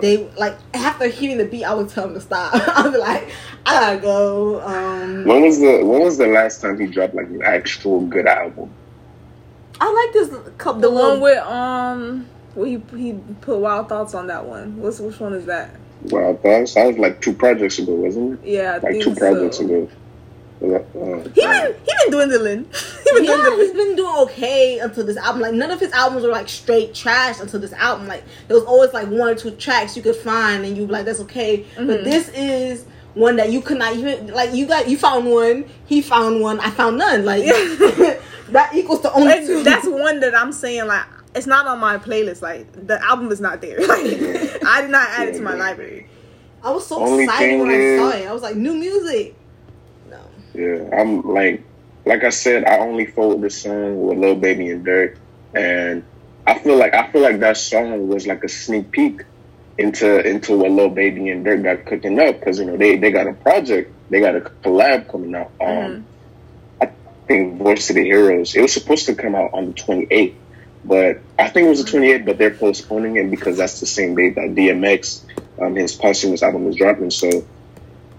[0.00, 2.52] they like after hearing the beat, I would tell him to stop.
[2.54, 3.30] I'd be like,
[3.64, 4.60] I gotta go.
[4.62, 8.26] Um, When was the when was the last time he dropped like an actual good
[8.26, 8.70] album?
[9.80, 10.80] I like this couple.
[10.80, 14.80] The little- one with um, where he he put Wild Thoughts on that one.
[14.80, 15.70] What's which one is that?
[16.02, 18.48] Well, that was, that was like two projects ago, wasn't it?
[18.48, 19.88] Yeah, I Like think two projects ago.
[20.60, 22.64] Was that- He been he been dwindling.
[23.04, 23.74] he been Yeah, he's dwindling.
[23.76, 25.42] been doing okay until this album.
[25.42, 28.06] Like none of his albums were like straight trash until this album.
[28.08, 30.92] Like there was always like one or two tracks you could find and you be
[30.92, 31.64] like that's okay.
[31.76, 32.04] But Mhm.
[32.04, 36.00] this is one that you could not even like you got you found one, he
[36.02, 37.24] found one, I found none.
[37.24, 37.44] Like
[38.50, 39.62] that equals to only And two.
[39.62, 42.40] that's one that I'm saying like it's not on my playlist.
[42.42, 43.78] Like the album is not there.
[43.86, 44.00] Like
[44.64, 46.08] I did not add it to my library.
[46.62, 48.26] I was so Only excited thing when I saw it.
[48.26, 49.35] I was like new music.
[50.56, 51.62] Yeah, I'm like,
[52.06, 55.16] like I said, I only followed this song with Lil Baby and Durk,
[55.54, 56.02] and
[56.46, 59.22] I feel like I feel like that song was like a sneak peek
[59.76, 63.10] into into what Lil Baby and Durk got cooking up because you know they they
[63.10, 65.50] got a project, they got a collab coming out.
[65.60, 66.02] Um, Mhm.
[66.80, 66.90] I,
[67.26, 68.54] think Voice of the Heroes.
[68.54, 70.34] It was supposed to come out on the 28th,
[70.84, 74.14] but I think it was the 28th, but they're postponing it because that's the same
[74.14, 75.22] date that DMX,
[75.60, 77.10] um, his posthumous album is dropping.
[77.10, 77.44] So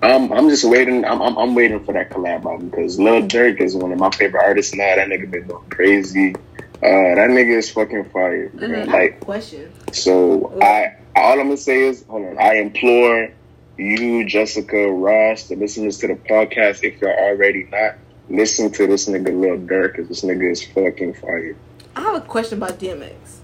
[0.02, 1.06] um, I'm just waiting.
[1.06, 4.10] I'm, I'm, I'm waiting for that collab album because Lil Durk is one of my
[4.12, 4.96] favorite artists now.
[4.96, 6.36] That nigga been going crazy.
[6.36, 8.52] Uh, that nigga is fucking fire.
[8.54, 8.88] man.
[8.88, 8.94] Mhm.
[8.94, 9.72] Like Question.
[9.92, 12.38] so, I all I'm gonna say is, hold on.
[12.38, 13.30] I implore
[13.78, 17.96] you, Jessica, Ross, the listeners to the podcast, if you're already not,
[18.30, 21.56] listen to this nigga Lil Durk, because this nigga is fucking fire.
[21.96, 23.37] I have a question about DMX.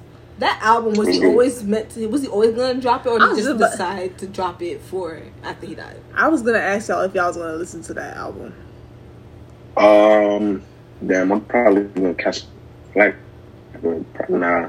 [0.44, 1.30] That album was he Mhm.
[1.30, 2.06] always meant to?
[2.08, 4.62] Was he always gonna drop it, or did he just just about- decide to drop
[4.62, 5.96] it for after he died?
[6.14, 8.54] I was gonna ask y'all if y'all was gonna listen to that album.
[9.78, 10.62] Um,
[11.06, 12.44] damn, I'm probably gonna catch
[12.94, 13.16] like,
[14.28, 14.68] nah,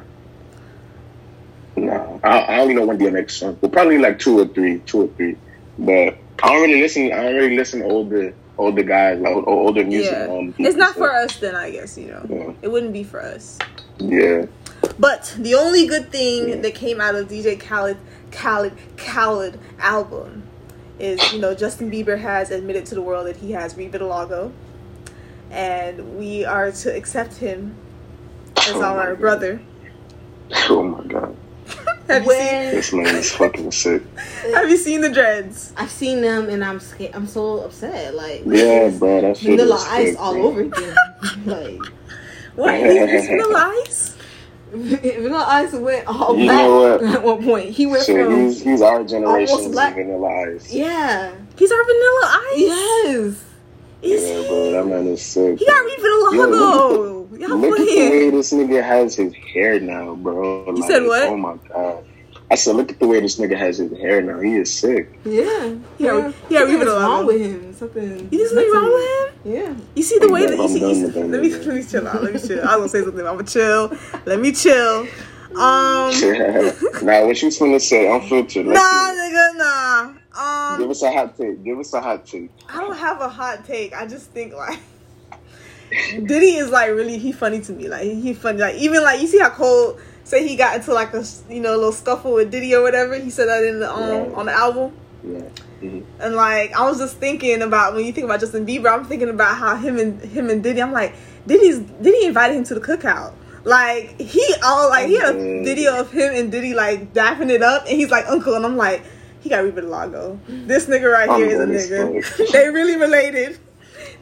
[1.76, 2.18] nah.
[2.22, 3.58] I, I only know one DMX song.
[3.60, 5.36] Well, probably like two or three, two or three.
[5.76, 7.12] But I don't really listen.
[7.12, 10.12] I don't really listen to older, older guys, like o- older music.
[10.12, 11.56] Yeah, um, it's not so, for us then.
[11.56, 12.52] I guess you know Yeah.
[12.62, 13.58] it wouldn't be for us.
[13.98, 14.46] Yeah.
[14.98, 16.56] But the only good thing Yeah.
[16.56, 17.96] that came out of DJ Khaled,
[18.30, 20.44] Khaled, Khaled album
[20.98, 24.52] is, you know, Justin Bieber has admitted to the world that he has revitiligo,
[25.50, 27.74] and we are to accept him
[28.58, 29.20] as Oh my our God.
[29.20, 29.60] brother.
[30.70, 31.34] Oh my god,
[32.08, 32.38] Have you seen?
[32.46, 34.02] When this man is fucking sick.
[34.54, 35.72] Have you seen the dreads?
[35.76, 37.14] I've seen them and I'm scared.
[37.14, 38.14] I'm so upset.
[38.14, 40.94] Like Yeah, bro, that shit Vanilla Ice all over again.
[41.46, 41.80] like
[42.54, 42.74] What?
[42.74, 44.13] He's Vanilla Ice?
[44.74, 47.02] Vanilla Ice went all You black know what?
[47.14, 47.70] at one point.
[47.70, 49.94] He went So from he's he's our generation's black.
[49.94, 50.72] Vanilla Ice.
[50.72, 52.20] yeah, He's our Vanilla
[52.52, 52.58] Ice.
[52.58, 53.44] yes.
[54.02, 54.48] Is Yeah, he?
[54.48, 55.58] bro, that man is sick.
[55.58, 55.82] He got
[56.32, 57.40] Yo, revitiligo.
[57.40, 60.66] Y'all Look at the way this nigga has his hair now, bro.
[60.76, 61.28] You said what?
[61.28, 62.04] Oh my god.
[62.54, 64.38] I said, look at the way this nigga has his hair now.
[64.38, 65.18] He is sick.
[65.24, 66.32] Yeah, Yeah, yeah.
[66.48, 67.74] yeah, Something we is would wrong with him.
[67.74, 68.10] Something.
[68.10, 69.08] You think something wrong with
[69.44, 69.52] him?
[69.52, 69.74] Yeah.
[69.96, 70.88] You see the I'm way done- that you I'm see.
[70.88, 72.22] You see let me let me chill out.
[72.22, 72.60] Let me chill.
[72.64, 73.26] I was gonna say something.
[73.26, 73.98] I'm gonna chill.
[74.24, 75.00] Let me chill.
[75.00, 75.58] Um,
[77.02, 78.08] now, what you finna say?
[78.08, 78.66] Unfiltered.
[78.66, 79.18] Let's nah, see.
[79.18, 80.76] nigga, nah.
[80.78, 81.64] Give Um, us a hot take.
[81.64, 82.50] Give us a hot take.
[82.68, 83.94] I don't have a hot take.
[83.94, 84.78] I just think like
[85.90, 87.88] Diddy is like really he funny to me.
[87.88, 88.58] Like he funny.
[88.60, 91.74] Like even like you see how Cole say he got into like a you know
[91.74, 93.14] a little scuffle with Diddy or whatever.
[93.18, 94.34] He said that in the um Right.
[94.34, 94.92] on the album.
[95.22, 95.40] Yeah.
[95.82, 96.04] Mhm.
[96.20, 99.28] And like I was just thinking about when you think about Justin Bieber, I'm thinking
[99.28, 100.82] about how him and him and Diddy.
[100.82, 101.14] I'm like,
[101.46, 103.32] Diddy's Diddy invited him to the cookout.
[103.64, 107.62] Like he all like he had a video of him and Diddy like dapping it
[107.62, 109.02] up, and he's like uncle, and I'm like,
[109.40, 110.38] he got Revitalago.
[110.66, 112.52] This nigga right I'm here is a nigga.
[112.52, 113.58] they really related.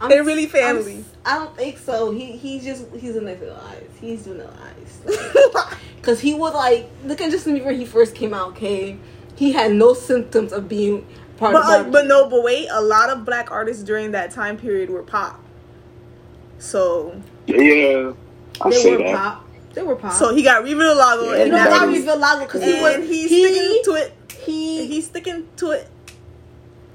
[0.00, 0.94] I'm- They're really family.
[0.94, 2.10] I'm- I don't think so.
[2.12, 3.98] He he's just he's in Vanilla Ice.
[4.00, 5.74] He's doing the Ice.
[6.02, 8.48] Cause he was like look at Justin Bieber when he first came out.
[8.50, 8.98] Okay,
[9.36, 11.86] he had no symptoms of being part but of.
[11.86, 15.02] uh, but no, but wait, a lot of black artists during that time period were
[15.04, 15.40] pop.
[16.58, 18.12] So Yeah.
[18.60, 19.16] I they say were that.
[19.16, 19.48] pop.
[19.74, 20.12] They were pop.
[20.12, 22.44] so he got Revitalago, Yeah, and you know that why now we is- feel Lago?
[22.44, 24.12] Because he was and he's he, sticking to it.
[24.44, 25.88] he He's sticking to it.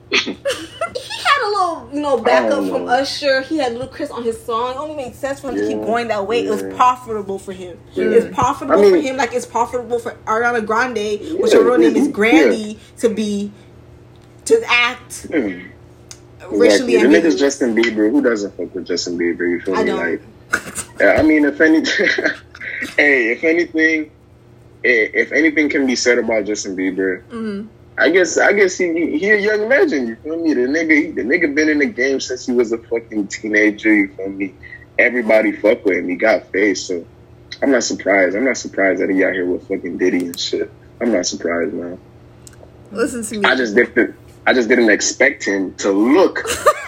[0.10, 2.88] He had a little, you know, backup from.
[2.88, 3.42] Usher.
[3.42, 4.72] He had Ludacris on his song.
[4.72, 6.46] It only made sense for him to keep going that way.
[6.46, 7.78] It was profitable for him.
[7.94, 8.06] Yeah.
[8.06, 11.78] It's profitable I mean- for him, like it's profitable for Ariana Grande, which her real
[11.78, 12.12] name is yeah.
[12.14, 13.52] Grandy, to be
[14.46, 15.66] to act Mm.
[16.52, 17.20] racially Exactly.
[17.20, 17.40] The nigga's.
[17.40, 18.10] Justin Bieber.
[18.10, 19.50] Who doesn't fuck with Justin Bieber?
[19.50, 19.90] You feel I me?
[19.90, 20.00] don't.
[20.00, 20.22] Like,
[21.02, 22.08] yeah, I mean, if anything,
[22.98, 24.04] hey, if anything,
[24.86, 27.68] eh, if anything can be said about Justin Bieber, Mm-hmm.
[27.98, 30.08] I guess, I guess he he a young legend.
[30.08, 30.54] You feel me?
[30.54, 33.94] The nigga, the nigga been in the game since he was a fucking teenager.
[33.94, 34.54] You feel me?
[35.00, 36.10] Everybody fuck with him.
[36.10, 37.06] He got face, so
[37.62, 38.36] I'm not surprised.
[38.36, 40.72] I'm not surprised that he out here with fucking Diddy and shit.
[41.02, 42.00] I'm not surprised, man.
[42.92, 43.46] Listen to me.
[43.50, 44.16] I just didn't.
[44.46, 46.44] I just didn't expect him to look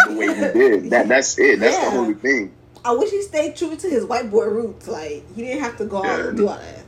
[0.08, 0.90] the way he did.
[0.92, 1.60] That that's it.
[1.60, 1.90] That's Yeah.
[1.90, 2.54] the only thing.
[2.86, 4.88] I wish he stayed true to his white boy roots.
[4.88, 6.79] Like he didn't have to go out and do all that.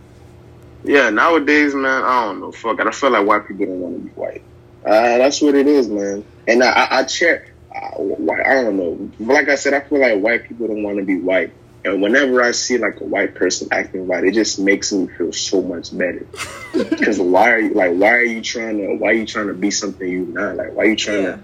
[0.84, 2.52] Yeah, nowadays, man, I don't know.
[2.52, 2.88] Fuck it.
[2.88, 4.41] I feel like white people don't want to be white.
[4.86, 6.26] Uh, that's what it is, man.
[6.48, 7.52] And I, I, I check.
[7.74, 9.12] I, I don't know.
[9.20, 11.54] Like I said, I feel like white people don't want to be white.
[11.86, 15.32] And whenever I see like a white person acting white, it just makes me feel
[15.34, 16.26] so much better.
[16.74, 17.91] Because why are you like?
[17.94, 18.96] Why are you trying to?
[18.96, 20.56] Why are you trying to be something you're not?
[20.56, 21.32] Like, why are you trying Yeah.
[21.34, 21.39] to?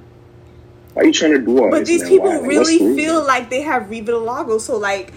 [0.94, 1.90] Why are you trying to do all But this?
[1.90, 2.40] these people Why?
[2.48, 4.62] Really the feel like they have revitiligo.
[4.62, 5.14] So like,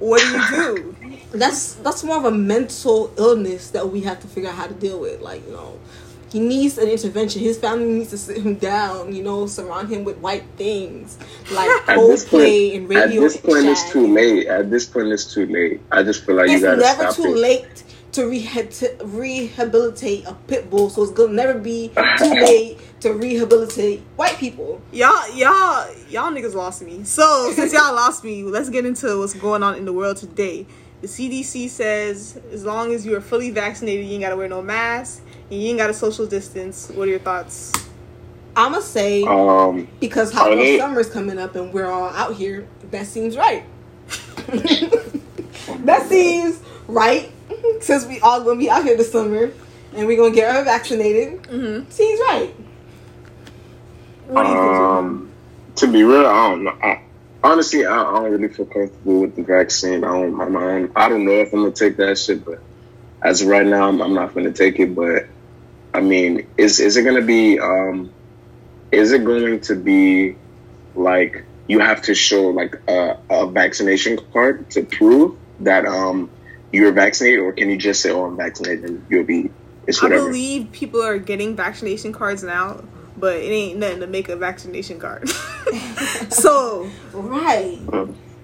[0.00, 0.96] what do you do?
[1.32, 4.74] That's that's more of a mental illness that we have to figure out how to
[4.74, 5.20] deal with.
[5.20, 5.78] Like you know,
[6.32, 7.42] he needs an intervention.
[7.42, 9.14] His family needs to sit him down.
[9.14, 11.18] You know, surround him with white things
[11.52, 12.30] like At this Coldplay
[12.70, 13.04] point, and Radio.
[13.04, 14.46] at this point, it's too late.
[14.46, 15.80] At this point, it's too late.
[15.92, 17.36] I just feel like It's you gotta never stop too it.
[17.36, 20.88] late to, reha- to rehabilitate a pit bull.
[20.90, 24.80] So it's gonna never be too late to rehabilitate white people.
[24.92, 27.04] Y'all, y'all, y'all niggas lost me.
[27.04, 30.66] So since y'all lost me, let's get into what's going on in the world today.
[31.00, 34.60] The CDC says as long as you are fully vaccinated, you ain't gotta wear no
[34.62, 36.90] mask and you ain't gotta social distance.
[36.94, 37.72] What are your thoughts?
[38.56, 42.66] I'ma say Um, because hot they- summer's coming up and we're all out here.
[42.90, 43.64] That seems right.
[45.84, 47.30] that seems right
[47.80, 49.50] since we all gonna be out here this summer
[49.94, 51.42] and we're gonna get her vaccinated.
[51.44, 51.90] Mm-hmm.
[51.90, 52.54] Seems right.
[54.26, 54.66] What do you think?
[54.66, 55.30] um,
[55.76, 56.76] to be real, I don't know.
[56.82, 57.00] I,
[57.42, 60.04] honestly, I, I don't really feel comfortable with the vaccine.
[60.04, 60.40] I don't.
[60.40, 60.92] I'm, I don't.
[60.96, 62.60] I don't know if I'm gonna take that shit, but
[63.22, 64.94] as of right now, I'm, I'm not gonna take it.
[64.94, 65.26] But
[65.94, 67.58] I mean, is is it gonna be?
[67.58, 68.12] Um,
[68.90, 70.36] is it going to be
[70.94, 76.30] like you have to show like a, a vaccination card to prove that um
[76.72, 79.50] you're vaccinated, or can you just say, "Oh, I'm vaccinated," and you'll be
[79.86, 82.84] it's I believe people are getting vaccination cards now,
[83.18, 85.28] but it ain't nothing to make a vaccination card.
[86.30, 87.78] so, Right.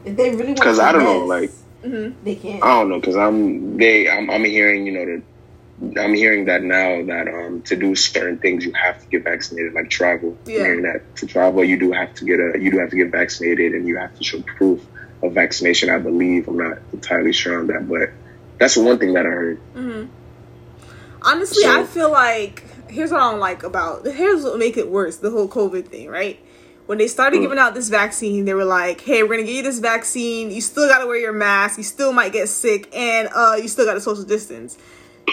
[0.04, 1.50] If they really Because I don't know, mess, like
[1.92, 2.14] mhm.
[2.24, 2.62] they can't.
[2.62, 5.22] I don't know because I'm they I'm, I'm hearing you know that
[6.02, 9.72] I'm hearing that now that um to do certain things you have to get vaccinated
[9.72, 10.36] like travel.
[10.46, 10.58] I'm Yeah.
[10.64, 13.10] hearing that to travel you do have to get a you do have to get
[13.10, 14.84] vaccinated and you have to show proof
[15.22, 15.88] of vaccination.
[15.88, 18.10] I believe I'm not entirely sure on that, but
[18.58, 19.58] that's one thing that I heard.
[19.74, 20.04] hmm
[21.22, 24.90] Honestly, So- I feel like here's what I don't like about here's what make it
[24.90, 26.38] worse the whole COVID thing, right?
[26.86, 29.62] When they started giving out this vaccine, they were like, "Hey, we're gonna give you
[29.62, 30.50] this vaccine.
[30.50, 31.78] You still gotta wear your mask.
[31.78, 34.76] You still might get sick, and uh, you still gotta social distance."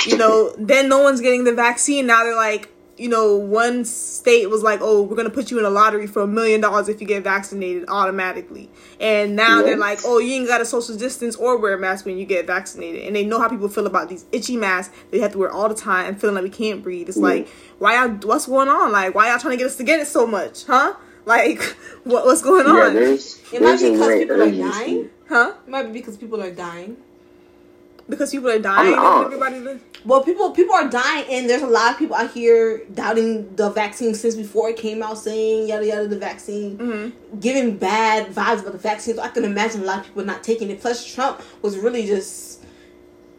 [0.05, 2.05] You know, then no one's getting the vaccine.
[2.07, 2.69] Now they're like,
[3.01, 6.21] you know, one state was like, "Oh, we're gonna put you in a lottery for
[6.21, 10.47] a million dollars if you get vaccinated automatically," and now they're like, "Oh, you ain't
[10.47, 13.49] gotta social distance or wear a mask when you get vaccinated." And they know how
[13.49, 16.35] people feel about these itchy masks they have to wear all the time and feeling
[16.35, 17.09] like we can't breathe.
[17.09, 17.47] It's like,
[17.79, 18.09] why y'all?
[18.23, 18.91] What's going on?
[18.91, 20.93] Like, why y'all trying to get us to get it so much, huh?
[21.25, 21.61] Like,
[22.03, 22.93] what, what's going Yeah, on?
[22.93, 25.09] there's It might be because people are dying.
[25.27, 25.53] huh?
[25.65, 26.97] It might be because people are dying.
[28.11, 28.93] Because people are dying.
[28.93, 29.59] I'm and everybody.
[29.59, 33.55] li- Well, people people are dying, and there's a lot of people out here doubting
[33.55, 37.39] the vaccine since before it came out, saying yada yada the vaccine, Mm-hmm.
[37.39, 39.15] giving bad vibes about the vaccine.
[39.15, 40.81] So I can imagine a lot of people not taking it.
[40.81, 42.59] Plus, Trump was really just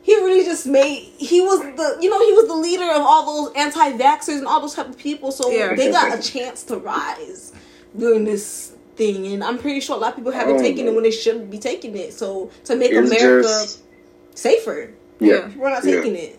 [0.03, 0.99] he really just made
[1.31, 4.61] he was the you know he was the leader of all those anti-vaxxers and all
[4.61, 5.31] those type of people.
[5.33, 5.75] So Yeah.
[5.75, 7.53] they got a chance to rise
[7.97, 10.95] during this thing, and I'm pretty sure a lot of people haven't Oh, taken it
[10.95, 12.13] when they shouldn't be taking it.
[12.15, 13.81] So to make It's America just
[14.35, 15.51] safer, yeah.
[15.57, 15.97] we're not Yeah.
[16.03, 16.39] taking it.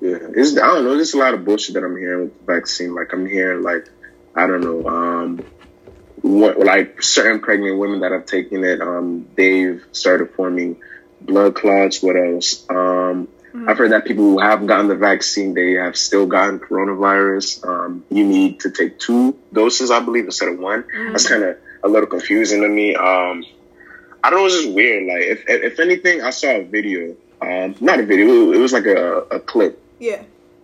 [0.00, 0.94] Yeah, it's I don't know.
[0.96, 2.94] There's a lot of bullshit that I'm hearing with the vaccine.
[2.94, 3.88] Like I'm hearing like
[4.34, 5.44] I don't know, um,
[6.20, 10.80] what like certain pregnant women that have taken it, um, they've started forming
[11.20, 12.02] blood clots.
[12.02, 12.68] What else?
[12.68, 13.28] Um,
[13.68, 17.64] I've heard that people who have gotten the vaccine, they have still gotten coronavirus.
[17.64, 20.84] Um, you need to take two doses, I believe, instead of one.
[21.12, 22.96] That's kind of a little confusing to me.
[22.96, 23.44] Um,
[24.24, 24.46] I don't know.
[24.46, 25.04] It's just weird.
[25.06, 27.14] Like if if if anything, I saw a video.
[27.42, 28.52] Um, not a video.
[28.52, 30.22] It was like a, a clip Yeah.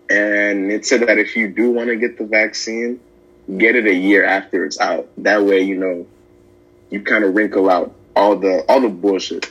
[0.09, 2.99] and it said that if you do want to get the vaccine,
[3.59, 5.07] get it a year after it's out.
[5.19, 6.07] That way, you know,
[6.89, 9.51] you kind of wrinkle out all the all the bullshit,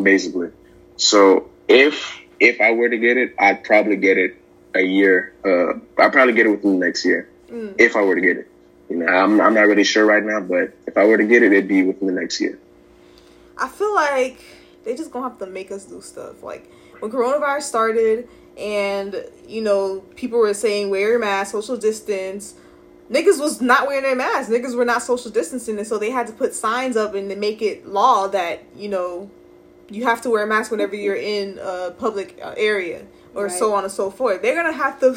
[0.00, 0.50] basically.
[0.96, 4.36] So if if I were to get it, I'd probably get it
[4.74, 5.32] a year.
[5.44, 7.74] Uh, I'd probably get it within the next year Mm.
[7.78, 8.48] if I were to get it.
[8.88, 11.42] You know, I'm I'm not really sure right now, but if I were to get
[11.42, 12.58] it, it'd be within the next year.
[13.56, 14.44] I feel like
[14.84, 16.42] they just gonna have to make us do stuff.
[16.42, 16.70] Like
[17.00, 22.54] when coronavirus started, and you know people were saying wear your mask, social distance.
[23.10, 24.50] Niggas was not wearing their masks.
[24.50, 27.36] Niggas were not social distancing, and so they had to put signs up and to
[27.36, 29.30] make it law that you know
[29.88, 33.74] you have to wear a mask whenever you're in a public uh, area or so
[33.74, 34.42] on and so forth.
[34.42, 35.16] They're gonna have to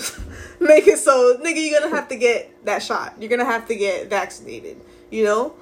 [0.60, 3.14] make it so nigga, you're gonna have to get that shot.
[3.20, 4.80] You're gonna have to get vaccinated.
[5.10, 5.54] You know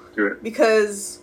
[0.42, 1.20] because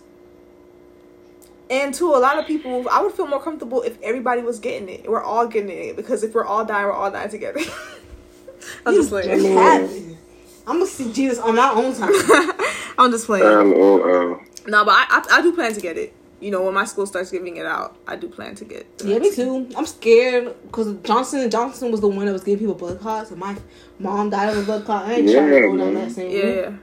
[1.68, 4.88] and to a lot of people i would feel more comfortable if everybody was getting
[4.88, 7.60] it we're all getting it because if we're all dying we're all dying together
[8.86, 10.18] i'm just Just playing.
[10.66, 12.12] I'm gonna see Jesus on my own time.
[12.98, 14.40] i'm just playing LOL.
[14.66, 17.06] no but I, I i do plan to get it you know when my school
[17.06, 19.68] starts giving it out i do plan to get the Yeah, me too.
[19.76, 23.30] I'm scared because Johnson and Johnson was the one that was giving people blood clots,
[23.30, 23.56] and my
[23.98, 25.06] mom died of a blood clot.
[25.06, 25.94] I ain't trying to Yeah, go down man.
[25.94, 26.74] that same yeah route.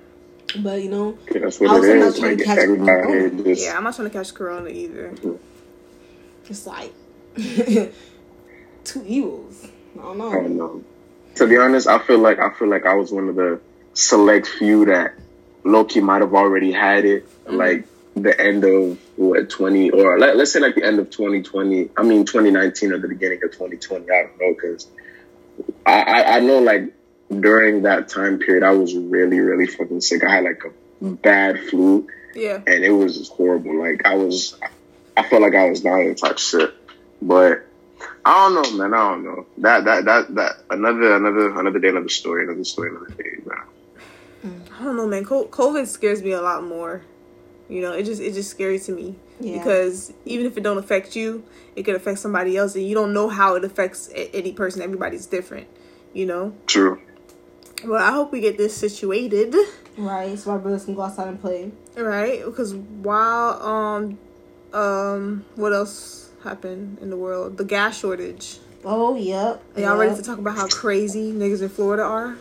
[0.55, 2.19] yeah But you know, That's what I was it not is.
[2.19, 3.43] trying to Like catch everybody corona.
[3.43, 5.13] just yeah i'm not trying to catch corona either
[6.49, 6.93] it's like
[8.83, 9.67] two evils.
[9.97, 10.29] I don't know.
[10.31, 10.83] I don't know.
[11.35, 13.61] To be honest, I feel like I feel like I was one of the
[13.93, 15.13] select few that
[15.63, 17.55] lowkey might have already had it, mm-hmm.
[17.55, 21.41] like the end of what twenty or let, let's say like the end of twenty
[21.41, 21.89] twenty.
[21.97, 24.05] I mean twenty nineteen or the beginning of twenty twenty.
[24.11, 24.87] I don't know because
[25.85, 26.93] I, I I know like
[27.39, 30.23] during that time period, I was really, really fucking sick.
[30.23, 32.61] I had like a bad flu, Yeah.
[32.67, 33.79] and it was horrible.
[33.79, 34.59] Like I was,
[35.15, 36.73] I felt like I was dying type shit.
[37.21, 37.65] But
[38.25, 38.93] I don't know, man.
[38.93, 39.45] I don't know.
[39.59, 44.61] That that that that another another another day, another story, another story, another day, man.
[44.79, 45.23] I don't know, man.
[45.23, 47.01] COVID scares me a lot more.
[47.71, 49.57] You know, it just it's just scary to me Yeah.
[49.57, 51.43] because even if it don't affect you,
[51.75, 54.81] it could affect somebody else, and you don't know how it affects a- any person.
[54.81, 55.67] Everybody's different.
[56.13, 56.53] You know.
[56.67, 56.99] True.
[57.85, 59.55] Well, I hope we get this situated,
[59.97, 61.71] Right, so our brothers can go outside and play.
[61.95, 62.43] right?
[62.45, 64.17] Because while um
[64.73, 67.57] um what else happened in the world?
[67.57, 68.59] The gas shortage.
[68.83, 69.61] Oh, yep.
[69.75, 72.35] Are y'all ready to talk about how crazy niggas in Florida are?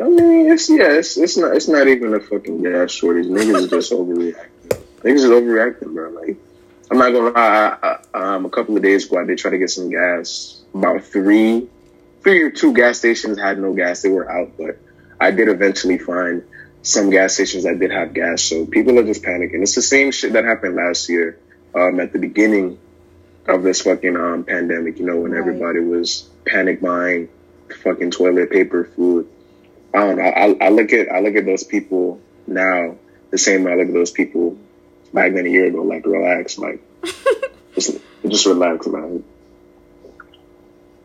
[0.00, 3.26] I mean, it's yeah, it's it's not it's not even a fucking gas shortage.
[3.26, 4.48] Niggas is just overreacting.
[5.02, 6.10] Niggas is overreacting, bro.
[6.10, 6.36] Like,
[6.90, 7.78] I'm not gonna lie.
[7.82, 10.62] I, I, um, a couple of days ago, I did try to get some gas.
[10.74, 11.68] About three,
[12.22, 14.52] three or two gas stations had no gas; they were out.
[14.56, 14.78] But
[15.20, 16.44] I did eventually find
[16.82, 18.42] some gas stations that did have gas.
[18.42, 19.62] So people are just panicking.
[19.62, 21.38] It's the same shit that happened last year,
[21.74, 22.78] um, at the beginning
[23.48, 24.98] of this fucking um pandemic.
[24.98, 25.40] You know, when Right.
[25.40, 27.28] everybody was panic buying
[27.82, 29.28] fucking toilet paper, food.
[29.94, 30.22] I don't know.
[30.22, 32.96] I, I look at I look at those people now
[33.30, 34.56] the same way I look at those people
[35.12, 35.82] back then a year ago.
[35.82, 36.80] Like relax, like
[37.74, 39.24] just just relax, man.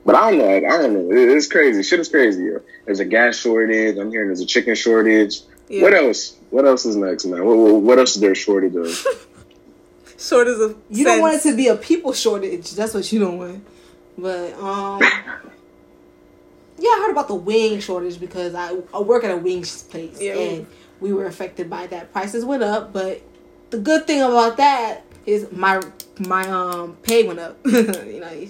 [0.06, 0.50] But I don't know.
[0.56, 1.12] I don't know.
[1.16, 1.82] It- It's crazy.
[1.82, 2.44] Shit is crazy.
[2.46, 2.62] Yo.
[2.86, 3.98] There's a gas shortage.
[3.98, 5.42] I'm hearing there's a chicken shortage.
[5.68, 5.82] Yeah.
[5.82, 6.36] What else?
[6.52, 7.44] What else is next, man?
[7.44, 8.88] What, what, what else is there a shortage of?
[10.18, 12.72] Shortage of You don't want it to be a people shortage.
[12.72, 13.66] That's what you don't want.
[14.18, 15.02] But um,
[16.78, 20.22] yeah, I heard about the wing shortage because I, I work at a wings place
[20.22, 20.34] Yeah.
[20.34, 20.68] and
[21.00, 22.12] we were affected by that.
[22.12, 23.22] Prices went up, but
[23.70, 25.82] the good thing about that is my
[26.20, 27.58] my um pay went up.
[27.66, 28.48] you know,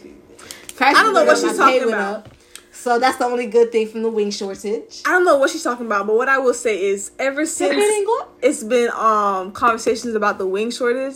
[0.76, 2.28] prices I don't know what up, she's talking about.
[2.72, 5.02] So that's the only good thing from the wing shortage.
[5.06, 7.74] I don't know what she's talking about, but what I will say is, ever since
[7.74, 8.38] pay didn't go up?
[8.42, 11.16] it's been um conversations about the wing shortage,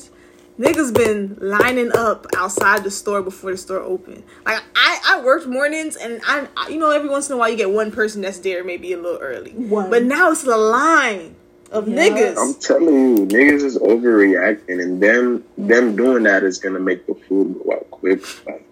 [0.59, 4.23] niggas been lining up outside the store before the store open.
[4.45, 7.49] Like I, I worked mornings, and I, I- you know, every once in a while
[7.49, 9.51] you get one person that's there maybe a little early.
[9.51, 9.89] One.
[9.89, 11.35] But now it's the line
[11.71, 12.09] of Yeah.
[12.09, 12.35] niggas.
[12.37, 17.15] I'm telling you, niggas is overreacting, and them them doing that is gonna make the
[17.15, 18.21] food go out quick.
[18.45, 18.65] Like,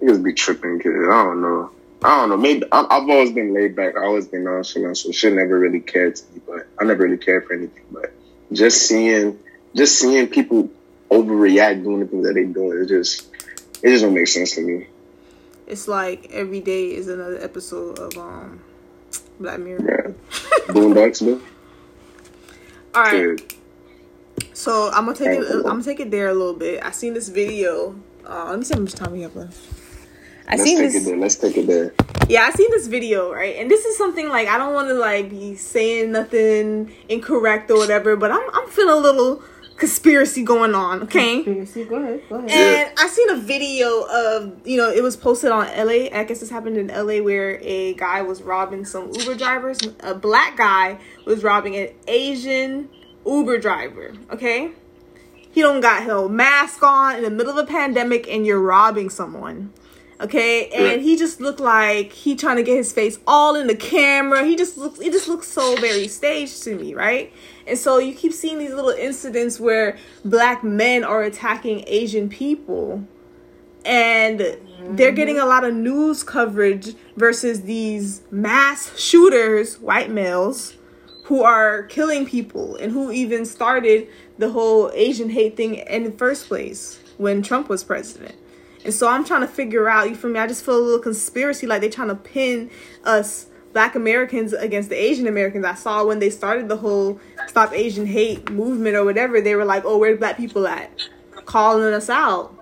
[0.00, 0.92] niggas be tripping, kid.
[0.92, 1.70] I don't know.
[2.04, 2.36] I don't know.
[2.36, 3.96] Maybe I, I've always been laid back.
[3.96, 6.40] I've always been nonchalant, so shit never really cared to me.
[6.46, 7.84] But I never really cared for anything.
[7.90, 8.12] But
[8.52, 9.38] just seeing,
[9.76, 10.70] just seeing people
[11.10, 13.28] overreact doing the things that they're doing, it just,
[13.82, 14.86] it just don't make sense to me.
[15.66, 18.60] It's like every day is another episode of um
[19.40, 20.14] Black Mirror.
[20.28, 20.34] Yeah.
[20.72, 21.42] Boondocks, man.
[22.94, 23.12] All right.
[23.12, 23.54] Dude.
[24.52, 25.50] So I'm gonna take it.
[25.50, 26.82] I'm gonna take it there a little bit.
[26.82, 27.94] I seen this video.
[28.24, 29.58] Uh, let me see how much time we have left.
[30.48, 31.02] I Let's seen take this.
[31.02, 31.16] it there.
[31.16, 31.92] Let's take it there.
[32.28, 33.56] Yeah, I seen this video, right?
[33.56, 37.78] And this is something like I don't want to like be saying nothing incorrect or
[37.78, 39.42] whatever, but I'm I'm feeling a little
[39.76, 41.02] conspiracy going on.
[41.02, 41.42] Okay.
[41.42, 41.84] Conspiracy.
[41.84, 42.22] Go ahead.
[42.28, 42.50] Go ahead.
[42.50, 46.08] And I seen a video of you know it was posted on LA.
[46.12, 49.78] I guess this happened in LA where a guy was robbing some Uber drivers.
[50.00, 52.88] A black guy was robbing an Asian
[53.24, 54.14] Uber driver.
[54.30, 54.70] Okay,
[55.50, 59.10] he don't got no mask on in the middle of a pandemic, and you're robbing
[59.10, 59.72] someone.
[60.18, 63.76] Okay, and he just looked like he trying to get his face all in the
[63.76, 64.44] camera.
[64.44, 67.30] He just looks, he just looks so very staged to me, right?
[67.66, 73.04] And so you keep seeing these little incidents where black men are attacking Asian people,
[73.84, 75.14] and they're mm-hmm.
[75.14, 80.76] getting a lot of news coverage versus these mass shooters, white males,
[81.24, 86.12] who are killing people and who even started the whole Asian hate thing in the
[86.12, 88.36] first place when Trump was president.
[88.84, 90.38] And so I'm trying to figure out, you feel me?
[90.38, 92.70] I just feel a little conspiracy like they're trying to pin
[93.02, 95.62] us black Americans against the Asian Americans.
[95.66, 99.66] I saw when they started the whole Stop Asian Hate movement or whatever, they were
[99.66, 100.90] like, oh, where the black people at?
[101.44, 102.54] Calling us out.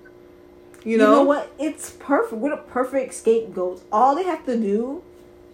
[0.82, 1.12] You You know?
[1.12, 1.52] know what?
[1.56, 2.32] It's perfect.
[2.42, 3.84] We're the perfect scapegoats.
[3.92, 5.04] All they have to do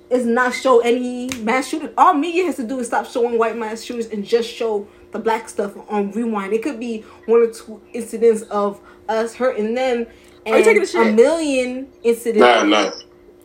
[0.09, 1.91] is not show any mass shooters.
[1.99, 5.19] All media has to do is stop showing white mass shooters and just show the
[5.19, 6.55] black stuff on rewind.
[6.55, 8.81] It could be one or two incidents of
[9.11, 10.07] us hurting them
[10.47, 12.91] Are you and taking a a million incidents Nah, nah.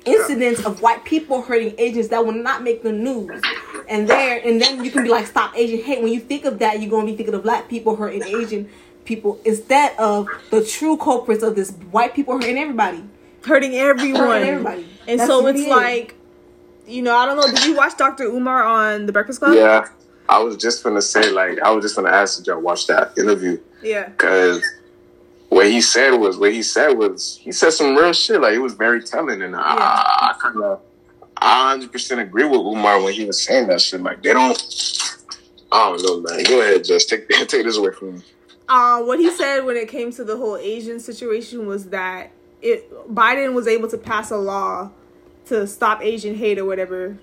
[0.05, 3.41] Incidents of white people hurting Asians that will not make the news.
[3.89, 6.01] And there and then you can be like stop Asian hate.
[6.01, 8.69] When you think of that, you're gonna be thinking of black people hurting Asian
[9.05, 13.03] people instead of the true culprits of this white people hurting everybody.
[13.43, 14.21] hurting everyone.
[14.21, 14.87] Hurting everybody.
[15.07, 15.67] And That's so it's it is.
[15.69, 16.15] like,
[16.87, 17.45] you know, I don't know.
[17.53, 18.23] Did you watch Dr.
[18.23, 19.53] Umar on The Breakfast Club?
[19.53, 19.87] Yeah,
[20.27, 23.15] I was just gonna say, like, I was just gonna ask did y'all watch that
[23.17, 24.09] interview Yeah.
[24.09, 24.63] because
[25.49, 28.41] what he said was what he said was he said some real shit.
[28.41, 30.81] Like it was very telling, and I, I kind of
[31.37, 34.01] I 100 percent agree with Umar when he was saying that shit.
[34.01, 34.57] Like they don't.
[35.71, 36.43] I don't know, man.
[36.43, 38.21] Go ahead, just take take this away from me.
[38.67, 42.31] Uh, what he said when it came to the whole Asian situation was that
[42.61, 44.91] it Biden was able to pass a law
[45.45, 47.17] to stop Asian hate or whatever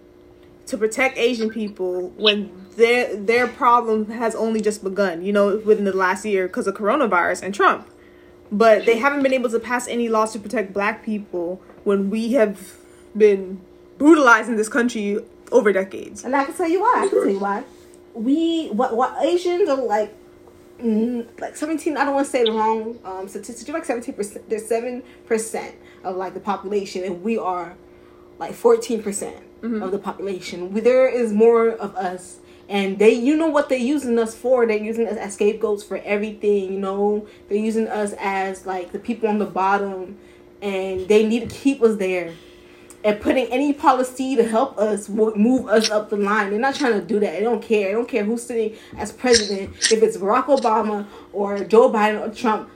[0.66, 5.25] to protect Asian people when their their problem has only just begun.
[5.25, 7.89] You know, within the last year because of coronavirus and Trump,
[8.53, 12.34] but they haven't been able to pass any laws to protect Black people when we
[12.34, 12.76] have
[13.16, 13.61] been
[13.98, 15.18] brutalized in this country
[15.50, 16.22] over decades.
[16.22, 16.94] And I can tell you why.
[16.98, 17.64] I can tell you why.
[18.14, 20.14] We what what Asians are like
[20.78, 24.48] mm, like 17 i don't want to say the wrong um statistic like 17 percent
[24.50, 25.74] there's 7 percent
[26.05, 27.76] of like the population and we are
[28.38, 32.40] like 14 percent of the population we, there is more of us
[32.73, 35.99] and they you know what they're using us for they're using us as scapegoats for
[35.99, 40.18] everything you know they're using us as like the people on the bottom
[40.62, 42.33] and they need to keep us there
[43.05, 46.51] and putting any policy to help us move us up the line.
[46.51, 47.33] They're not trying to do that.
[47.33, 47.89] They don't care.
[47.89, 52.33] They don't care who's sitting as president, if it's Barack Obama or Joe Biden or
[52.33, 52.70] Trump.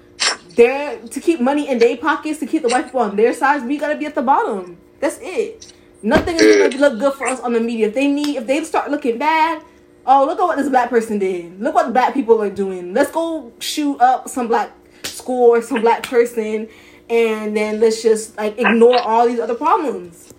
[0.56, 3.62] They're to keep money in their pockets, to keep the white people on their sides.
[3.64, 4.78] We gotta be at the bottom.
[4.98, 5.72] That's it.
[6.02, 7.88] Nothing is gonna look good for us on the media.
[7.88, 9.62] If they need, if they start looking bad,
[10.06, 11.60] oh look at what this black person did.
[11.60, 12.94] Look what the black people are doing.
[12.94, 14.72] Let's go shoot up some black
[15.04, 16.68] school or some black person
[17.08, 20.32] and then let's just like ignore all these other problems.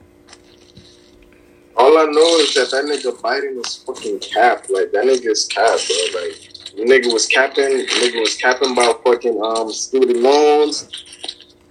[1.76, 4.70] All I know is that that nigga Biden was fucking capped.
[4.70, 6.22] Like that nigga's capped, bro.
[6.22, 6.36] Like
[6.76, 7.78] the nigga was capping.
[7.78, 10.90] The nigga was capping about fucking um student loans.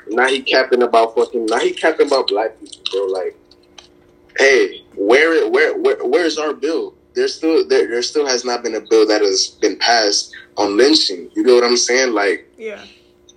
[0.08, 1.46] Now he capping about fucking.
[1.46, 3.06] Now he capping about black people, bro.
[3.06, 3.36] Like,
[4.38, 6.94] hey, where where where where's our bill?
[7.16, 10.76] There still there there still has not been a bill that has been passed on
[10.76, 11.30] lynching.
[11.34, 12.12] You know what I'm saying?
[12.12, 12.84] Like Yeah.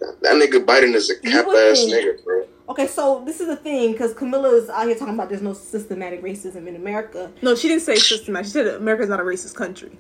[0.02, 2.46] that, that nigga Biden is a cap ass nigga, bro.
[2.68, 5.54] Okay, so this is the thing because Kamala is out here talking about there's no
[5.54, 7.32] systematic racism in America.
[7.42, 8.46] No, she didn't say systematic.
[8.46, 9.98] She said America's not a racist country.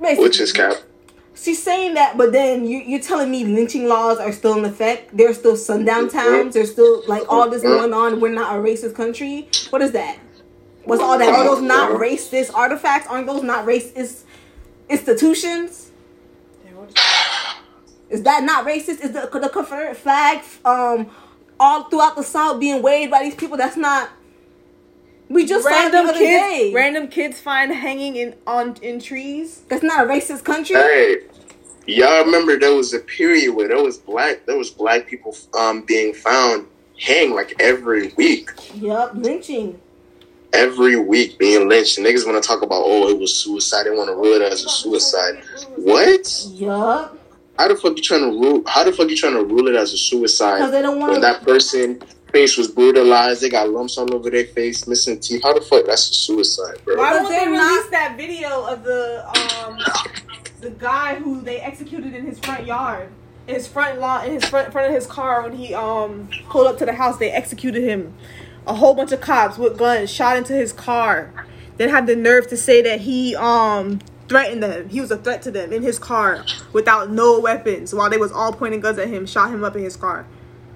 [0.00, 0.76] Basically, Which is cap.
[1.36, 5.16] She's saying that, but then you, you're telling me lynching laws are still in effect.
[5.16, 6.18] There's still sundown mm-hmm.
[6.18, 6.54] towns.
[6.54, 7.90] There's still like all this mm-hmm.
[7.90, 8.20] going on.
[8.20, 9.48] We're not a racist country.
[9.70, 10.18] What is that?
[10.84, 11.28] What's all that?
[11.28, 13.08] Are those not racist artifacts?
[13.08, 14.24] Aren't those not racist
[14.88, 15.90] institutions?
[18.10, 19.00] Is that not racist?
[19.02, 21.10] Is the the Confederate flag um
[21.58, 23.56] all throughout the South being waved by these people?
[23.56, 24.10] That's not.
[25.28, 26.72] We just saw it the Random other kids, day.
[26.74, 29.62] random kids find hanging in on in trees.
[29.68, 30.76] That's not a racist country.
[30.76, 31.16] Hey,
[31.86, 35.82] y'all remember there was a period where there was black there was black people um
[35.82, 36.66] being found
[36.98, 38.50] hang like every week.
[38.74, 39.80] Yup, lynching.
[40.54, 41.98] Every week being lynched.
[41.98, 45.42] Niggas wanna talk about oh it was suicide, they wanna rule it as a suicide.
[45.76, 46.46] What?
[46.52, 47.18] Yup.
[47.58, 49.76] How the fuck you trying to rule how the fuck you trying to rule it
[49.76, 52.00] as a suicide Because they don't want when that person
[52.32, 55.42] face was brutalized, they got lumps all over their face, missing teeth.
[55.44, 56.96] How the fuck that's a suicide, bro?
[56.96, 59.24] Why But won't they they're release not- that video of the
[59.66, 59.78] um
[60.60, 63.08] the guy who they executed in his front yard,
[63.46, 66.66] in his front lawn, in his front front of his car when he um pulled
[66.66, 67.18] up to the house?
[67.18, 68.14] They executed him.
[68.66, 71.30] A whole bunch of cops with guns shot into his car.
[71.76, 74.88] Then had the nerve to say that he um threatened them.
[74.88, 78.32] He was a threat to them in his car without no weapons while they was
[78.32, 79.26] all pointing guns at him.
[79.26, 80.26] Shot him up in his car.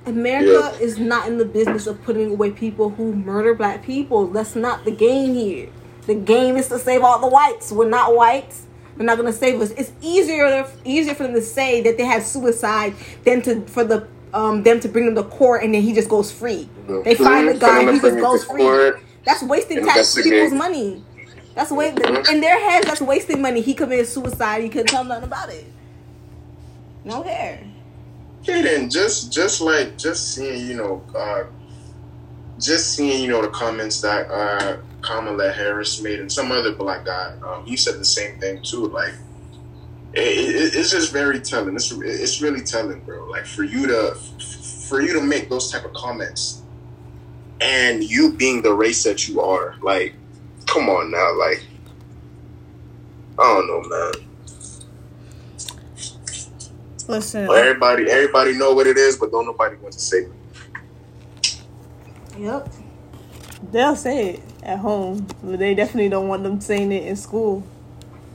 [0.07, 4.27] America is not in the business of putting away people who murder black people.
[4.27, 5.69] That's not the game here.
[6.07, 7.71] The game is to save all the whites.
[7.71, 8.67] We're not whites.
[8.97, 9.71] They're not gonna save us.
[9.73, 14.09] It's easier easier for them to say that they had suicide than to for the
[14.35, 16.69] um them to bring them to court and then he just goes free.
[17.05, 18.63] They find the guy and he just goes free.
[18.63, 21.03] court, That's wasting tax people's money.
[21.55, 22.31] That's wa- Mhm.
[22.31, 22.87] in their heads.
[22.87, 23.61] That's wasting money.
[23.61, 24.63] He committed suicide.
[24.63, 25.67] You couldn't tell nothing about it.
[27.05, 27.61] No hair.
[28.47, 31.45] Then just just like just seeing you know uh,
[32.61, 37.05] just seeing you know the comments that uh, Kamala Harris made and some other black
[37.05, 38.87] guy, um, he said the same thing too.
[38.89, 39.13] Like
[40.15, 41.75] it, it, it's just very telling.
[41.77, 43.27] It's it's really telling, bro.
[43.27, 44.17] Like for you to
[44.89, 46.63] for you to make those type of comments
[47.61, 50.15] and you being the race that you are, like
[50.67, 51.65] come on now, like
[53.39, 54.13] I don't know, man.
[57.09, 60.19] Listen, Well, everybody everybody know what it is, but don't nobody want to say.
[60.19, 60.33] it.
[62.39, 62.69] Yep.
[63.73, 67.65] they'll say it at home, but they definitely don't want them saying it in school.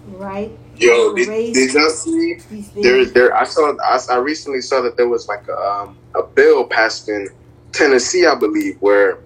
[0.08, 0.52] Right.
[0.76, 2.40] Yo, did, did y'all see?
[2.82, 3.36] There, there.
[3.36, 3.76] I saw.
[3.84, 7.30] I, I recently saw that there was like a, um, a bill passed in
[7.72, 9.20] Tennessee, I believe, where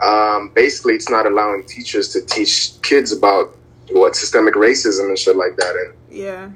[0.00, 3.56] um, basically it's not allowing teachers to teach kids about
[3.90, 5.74] what systemic racism and shit like that.
[5.76, 6.50] And Yeah.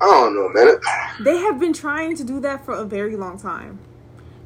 [0.00, 0.76] I don't know, man.
[1.24, 3.80] They have been trying to do that for a very long time.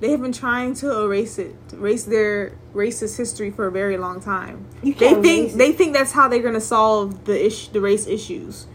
[0.01, 4.21] They have been trying to erase it, erase their racist history for a very long
[4.21, 4.67] time.
[4.83, 5.59] They think it.
[5.59, 8.67] they think that's how they're gonna solve the issue, the race issues.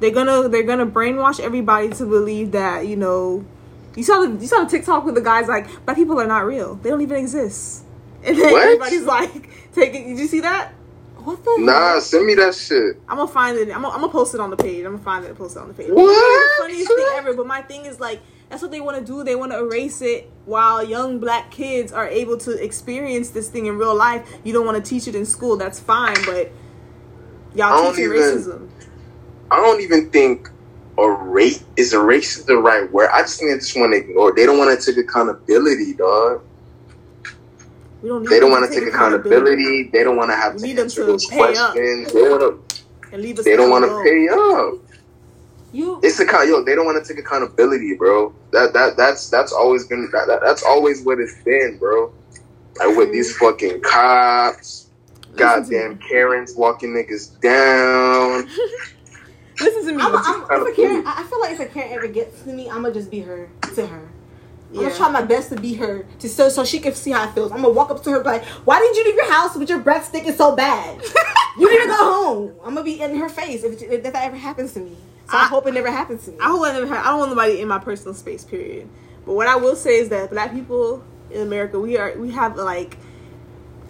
[0.00, 3.44] They're gonna they're gonna brainwash everybody to believe that you know.
[3.96, 6.46] You saw the you saw the TikTok with the guys like black people are not
[6.46, 6.76] real.
[6.76, 7.84] They don't even exist.
[8.24, 8.62] And then What?
[8.62, 10.08] everybody's like taking.
[10.08, 10.72] Did you see that?
[11.16, 12.96] What the Nah, send me that shit.
[13.08, 13.68] I'm gonna find it.
[13.74, 14.84] I'm gonna, I'm gonna post it on the page.
[14.84, 15.90] I'm gonna find it and post it on the page.
[15.90, 16.58] What?
[16.60, 17.34] Funniest thing ever.
[17.34, 19.24] But my thing is like that's what they want to do.
[19.24, 23.66] They want to erase it while young black kids are able to experience this thing
[23.66, 24.26] in real life.
[24.44, 25.56] You don't want to teach it in school.
[25.56, 26.50] That's fine, but
[27.54, 28.68] y'all teaching even- racism.
[29.50, 30.48] I don't even think
[30.98, 33.10] a rate is a race is the right word.
[33.12, 34.30] I just think they just want to ignore.
[34.30, 34.36] it.
[34.36, 36.42] They don't want to take accountability, dog.
[38.02, 38.22] We don't.
[38.22, 39.90] Need They don't want to take accountability.
[39.92, 41.72] They don't want to have We to answer to those pay up.
[41.72, 42.12] questions.
[43.10, 43.44] They leave us.
[43.44, 44.88] they don't want to pay up.
[45.72, 46.48] You It's account.
[46.48, 48.34] Yo, they don't want to take accountability, bro.
[48.52, 52.12] That that that's that's always been that, that that's always what it's been, bro.
[52.78, 53.46] Like with these mm-hmm.
[53.46, 54.88] fucking cops,
[55.36, 58.48] goddamn Karens walking niggas down.
[59.60, 60.02] Listen to me.
[60.02, 61.06] I'm, I'm, if of a Karen.
[61.06, 63.20] I I feel like if a Karen ever gets to me, I'm gonna just be
[63.20, 64.08] her to her.
[64.70, 67.24] I'm gonna try my best to be her to so so she can see how
[67.24, 67.50] it feels.
[67.52, 69.78] I'm gonna walk up to her like, "Why didn't you leave your house with your
[69.80, 71.00] breath stinking so bad?
[71.58, 74.36] you need to go home." I'm gonna be in her face if, if that ever
[74.36, 74.96] happens to me.
[75.30, 76.38] So I, I- hope it never happens to me.
[76.40, 76.86] I hope I never.
[76.86, 78.44] Have, I don't want nobody in my personal space.
[78.44, 78.88] Period.
[79.24, 82.56] But what I will say is that black people in America, we are we have
[82.56, 82.96] like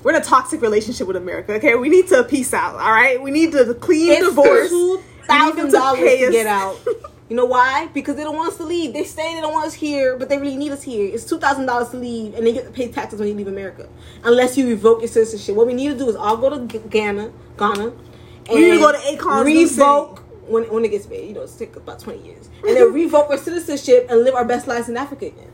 [0.03, 1.55] we're in a toxic relationship with America.
[1.55, 2.75] Okay, we need to peace out.
[2.77, 4.69] All right, we need to clean it's divorce.
[4.71, 6.79] two We need them thousand to dollars pay to get out.
[7.29, 7.89] You know why?
[7.93, 8.95] Because they don't want us to leave.
[8.95, 11.15] They say they don't want us here, but they really need us here.
[11.15, 13.49] It's two thousand dollars to leave, and they get to pay taxes when you leave
[13.49, 13.87] America,
[14.25, 15.55] unless you revoke your citizenship.
[15.55, 17.85] What we need to do is all go to Ghana, Ghana.
[17.89, 19.81] And We need to go to Akon's new city.
[19.81, 21.29] revoke when when it gets paid.
[21.29, 24.47] You know, it's take about twenty years, and then revoke our citizenship and live our
[24.47, 25.51] best lives in Africa again.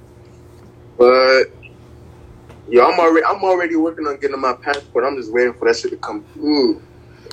[0.97, 1.47] But
[2.68, 5.05] yo, I'm already I'm already working on getting my passport.
[5.05, 6.83] I'm just waiting for that shit to come through.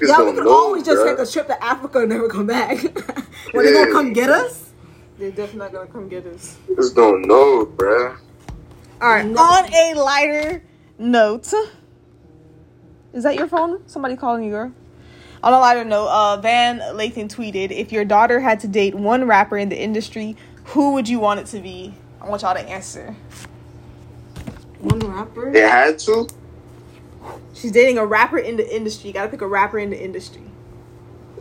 [0.02, 1.16] Niggas Y'all, we don't could always just bruh.
[1.18, 2.82] take a trip to Africa and never come back.
[3.52, 4.72] when they gonna come get us?
[5.20, 6.58] They're definitely not gonna come get us.
[6.68, 8.18] Niggas don't know, bruh.
[9.00, 9.26] All right.
[9.26, 9.40] No.
[9.40, 10.64] On a lighter
[10.98, 11.54] note,
[13.14, 13.88] is that your phone?
[13.88, 14.72] Somebody calling you, girl.
[15.44, 19.28] On a lighter note, uh, Van Lathan tweeted, "If your daughter had to date one
[19.28, 20.36] rapper in the industry,
[20.66, 23.16] who would you want it to be?" I want y'all to answer.
[24.80, 25.52] One rapper.
[25.52, 26.28] They had to.
[27.54, 29.10] She's dating a rapper in the industry.
[29.10, 30.44] You gotta pick a rapper in the industry.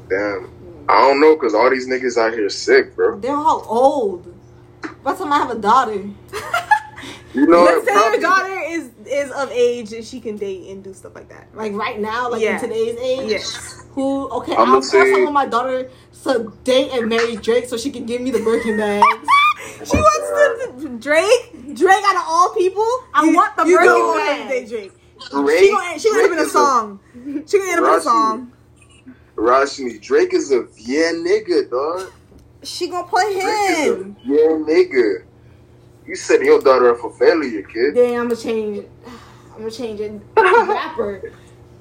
[0.09, 0.51] Damn.
[0.89, 3.19] I don't know, cause all these niggas out here sick, bro.
[3.21, 4.35] They're all old.
[5.05, 5.93] By the time I have a daughter,
[7.33, 7.85] You know Let's what?
[7.87, 11.15] say Probably- your daughter is is of age and she can date and do stuff
[11.15, 11.49] like that.
[11.55, 12.57] like right now, like Yeah.
[12.57, 13.85] in today's age, Yes.
[13.93, 15.89] who okay, I'ma of course say- want my daughter
[16.25, 19.07] to date and marry Drake so she can give me the Birkin bags.
[19.89, 21.75] she wants to Drake.
[21.77, 24.49] Drake out of all people, I you- want the you Birkin don't want bag.
[24.49, 24.93] date Drake.
[25.31, 27.01] Drake, She gonna, she gonna end up in a song.
[27.47, 28.53] She gonna end up in a song.
[29.37, 32.13] Rashmi, Drake is a yeah nigga, dog.
[32.63, 34.17] She gonna play Drake is a him.
[34.25, 35.25] yeah nigga.
[36.07, 37.95] You setting your daughter up for failure, kid.
[37.95, 38.91] Then I'm gonna change it.
[39.53, 40.21] I'm gonna change it.
[40.37, 41.33] rapper.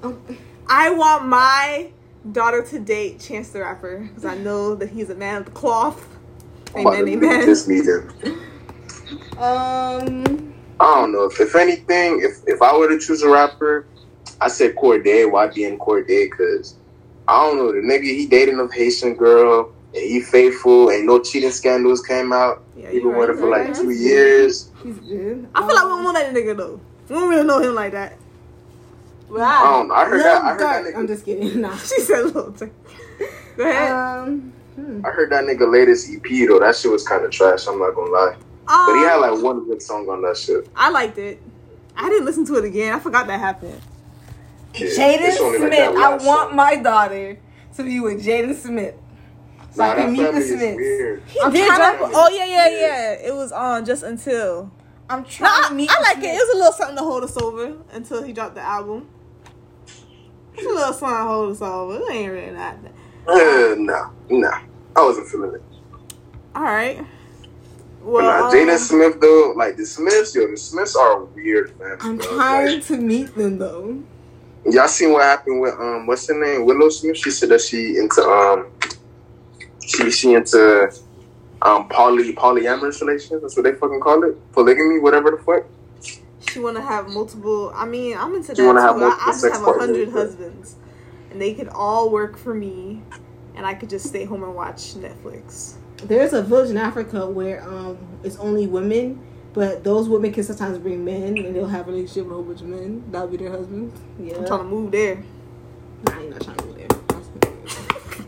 [0.02, 0.20] Um,
[0.68, 1.90] I want my
[2.32, 5.50] daughter to date Chance the Rapper because I know that he's a man of the
[5.50, 6.06] cloth.
[6.76, 7.46] Amen, amen.
[7.46, 8.08] This meeting.
[9.38, 10.49] um,
[10.80, 11.24] I don't know.
[11.24, 13.86] If, if anything, if if I were to choose a rapper,
[14.40, 15.30] I said Cordae.
[15.30, 16.30] Why be in Cordae?
[16.30, 16.74] Because
[17.28, 17.70] I don't know.
[17.70, 20.90] The nigga he dating a Haitian girl and he faithful.
[20.90, 22.62] Ain't no cheating scandals came out.
[22.74, 23.74] Yeah, he you're been with her for like right.
[23.74, 24.70] two years.
[24.82, 25.46] he's good.
[25.54, 26.80] I feel like we don't know that nigga though.
[27.08, 28.16] We don't really know him like that.
[29.28, 29.38] Wow.
[29.38, 29.94] I don't know.
[29.94, 30.96] I heard that- I heard that nigga.
[30.98, 31.60] I'm just kidding.
[31.60, 31.76] Nah.
[31.76, 32.72] She said little thing.
[33.56, 33.92] Go ahead.
[33.92, 35.04] Um, hmm.
[35.04, 36.58] I heard that nigga latest EP though.
[36.58, 37.66] That shit was kind of trash.
[37.66, 38.36] I'm not gonna lie.
[38.86, 40.68] But he Um, had like one good song on that shit.
[40.76, 41.42] I liked it.
[41.96, 42.94] I didn't listen to it again.
[42.94, 43.80] I forgot that happened.
[44.74, 45.96] Yeah, Jaden it's only like Smith.
[45.96, 46.56] I want song.
[46.56, 47.38] my daughter
[47.76, 48.94] to be with Jaden Smith.
[49.72, 50.76] So Nah, I can meet the Smiths.
[50.76, 51.22] weird.
[51.26, 51.98] He I'm did drop.
[51.98, 53.12] to- Oh yeah, yeah, yeah.
[53.28, 54.70] It was on just until.
[55.08, 56.34] I'm trying I, to meet I the like it.
[56.36, 59.08] It was a little something to hold us over until he dropped the album.
[60.54, 61.96] It's a little something to hold us over.
[61.96, 62.76] It ain't really not.
[62.82, 62.92] that.
[63.26, 64.60] Uh, nah, nah.
[64.94, 65.62] I wasn't feeling it.
[66.54, 67.04] All right.
[68.02, 71.98] Well, um, Jaden Smith though, like the Smiths, yo, the Smiths are weird man.
[72.00, 72.26] I'm bro.
[72.28, 74.02] trying Like, to meet them though.
[74.64, 77.16] y'all seen what happened with um, what's her name, Willow Smith?
[77.18, 78.68] She said that she into um,
[79.80, 80.92] she she into
[81.62, 83.42] um poly polyamorous relations.
[83.42, 85.64] That's what they fucking call it, polygamy, whatever the fuck.
[86.40, 87.72] she want to have multiple.
[87.74, 88.86] I mean, I'm into that You wanna too.
[88.86, 90.76] have I, I just have a hundred husbands,
[91.30, 93.02] and they could all work for me,
[93.54, 95.74] and I could just stay home and watch Netflix.
[96.04, 99.20] There's a village in Africa where um it's only women
[99.52, 102.44] But those women can sometimes bring men, and they'll have a relationship with a whole
[102.44, 103.04] bunch of men.
[103.10, 103.92] That'll be their husband.
[104.18, 104.36] Yeah.
[104.38, 105.22] I'm trying to move there.
[106.04, 106.88] Nah, you're not trying to go there.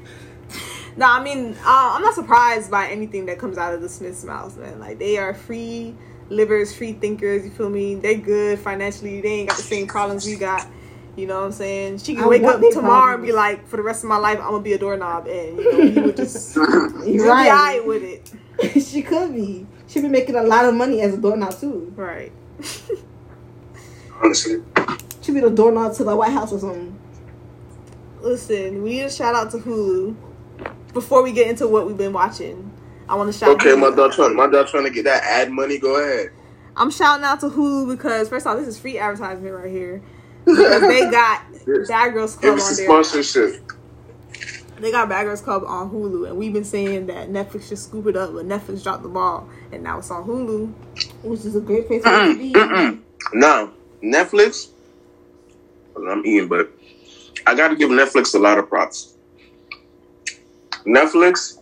[0.97, 4.25] No, I mean, uh, I'm not surprised by anything that comes out of the Smiths'
[4.25, 4.79] mouths, man.
[4.79, 5.95] Like they are free
[6.29, 7.45] livers, free thinkers.
[7.45, 7.95] You feel me?
[7.95, 9.23] They good financially.
[9.23, 10.67] They ain't got the same problems we got.
[11.17, 11.99] You know what I'm saying?
[11.99, 14.17] She can I wake up their tomorrow and be like, for the rest of my
[14.17, 17.29] life, I'm gonna be a doorknob, and you know, you would just You're you'll be
[17.29, 17.85] right.
[17.85, 19.67] with it, she could be.
[19.89, 21.93] She'd be making a lot of money as a doorknob too.
[21.97, 22.33] right?
[24.23, 24.63] Honestly,
[25.21, 26.99] She'd be the doorknob to the White House or something.
[28.23, 30.17] Listen, we need a shout out to Hulu
[30.93, 32.71] before we get into what we've been watching.
[33.09, 33.51] I want to shout.
[33.51, 34.13] okay, my dog out.
[34.15, 35.79] trying, my dog trying to get that ad money.
[35.79, 36.31] Go ahead.
[36.77, 40.03] I'm shouting out to Hulu because first off, this is free advertisement right here.
[40.45, 41.89] Because they got Yes.
[41.89, 42.87] Bad Girls Club us on the there.
[42.87, 43.71] sponsorship.
[44.81, 48.07] They got Bad Girls Club on Hulu, and we've been saying that Netflix should scoop
[48.09, 50.73] it up, but Netflix dropped the ball, and now it's on Hulu.
[51.23, 52.53] Which is a great place for it to be.
[53.35, 53.73] Now,
[54.03, 54.69] Netflix.
[55.97, 56.71] I'm eating, but
[57.47, 59.15] I got to give Netflix a lot of props.
[60.87, 61.55] Netflix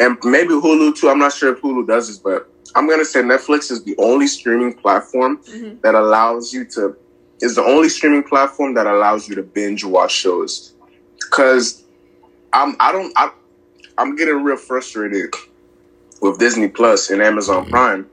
[0.00, 1.08] and maybe Hulu too.
[1.08, 4.26] I'm not sure if Hulu does this, but I'm gonna say Netflix is the only
[4.26, 5.80] streaming platform Mhm.
[5.82, 6.96] that allows you to
[7.40, 10.72] is the only streaming platform that allows you to binge watch shows.
[11.30, 11.82] Cause
[12.52, 13.30] I'm I don't I
[13.96, 15.34] I'm getting real frustrated
[16.20, 18.06] with Disney Plus and Amazon Prime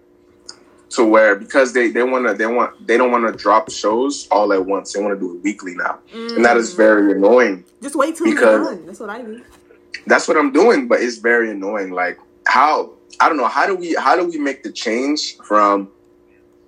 [0.89, 4.27] to where because they they want to they want they don't want to drop shows
[4.31, 4.93] all at once.
[4.93, 6.77] They want to do it weekly now, and that is Mm.
[6.77, 7.63] very annoying.
[7.81, 8.85] Just wait till you're Because- done.
[8.85, 9.41] That's what I do.
[10.07, 11.91] That's what I'm doing, but it's very annoying.
[11.91, 15.89] Like how I don't know how do we how do we make the change from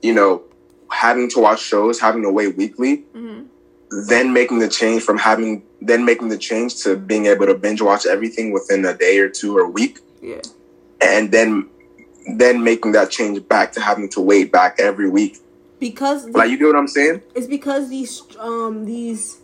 [0.02, 0.44] you know
[0.92, 3.44] having to watch shows, having to wait weekly, hmm
[3.90, 7.82] then making the change from having then making the change to being able to binge
[7.82, 10.00] watch everything within a day or two or a week?
[10.22, 10.42] Yeah.
[11.02, 11.70] and then
[12.36, 15.38] then making that change back to having to wait back every week.
[15.80, 17.22] Because like you get what i'm saying?
[17.36, 19.38] It's because these um these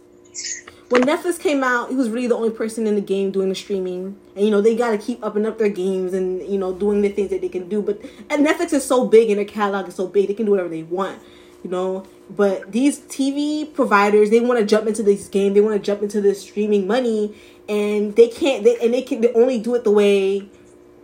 [0.94, 3.56] when Netflix came out, he was really the only person in the game doing the
[3.56, 6.72] streaming, and you know they got to keep upping up their games and you know
[6.72, 7.82] doing the things that they can do.
[7.82, 10.52] But and Netflix is so big and their catalog is so big, they can do
[10.52, 11.20] whatever they want,
[11.64, 12.06] you know.
[12.30, 16.04] But these TV providers, they want to jump into this game, they want to jump
[16.04, 17.36] into this streaming money,
[17.68, 18.64] and they can't.
[18.64, 20.48] They and they can they only do it the way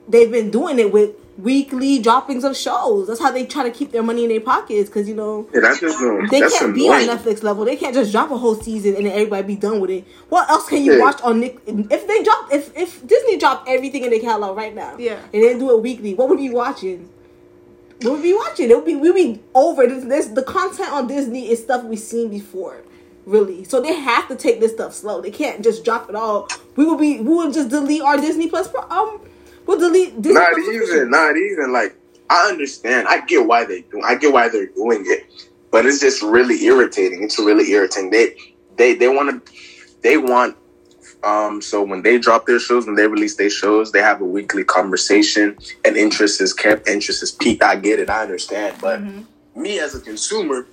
[0.07, 3.07] they've been doing it with weekly droppings of shows.
[3.07, 5.61] That's how they try to keep their money in their pockets, because you know yeah
[5.61, 7.05] that's just no they that's can't annoying.
[7.05, 7.65] be on Netflix level.
[7.65, 10.05] They can't just drop a whole season and then everybody be done with it.
[10.29, 10.99] What else can you Yeah.
[10.99, 11.59] watch on Nick?
[11.67, 15.19] If they drop, if if Disney dropped everything in their catalog right now, Yeah.
[15.33, 17.09] and then do it weekly, what would we be watching?
[18.01, 18.69] What would we be watching?
[18.69, 20.03] It would be we would be over this.
[20.05, 22.77] This the content on Disney is stuff we've seen before,
[23.25, 23.63] really.
[23.65, 25.19] So they have to take this stuff slow.
[25.21, 26.47] They can't just drop it all.
[26.75, 28.67] We will be we will just delete our Disney Plus.
[28.69, 29.19] Pro, um,
[29.69, 31.95] we'll delete not even not even like
[32.29, 35.27] i understand i get why they do i get why they're doing it
[35.71, 38.35] but it's just really irritating it's really irritating they
[38.77, 39.53] they they want to
[40.01, 40.57] they want
[41.23, 44.25] um so when they drop their shows when they release their shows they have a
[44.25, 45.55] weekly conversation
[45.85, 48.99] and interest is kept interest is peaked i get it i understand but
[49.55, 50.65] me as a consumer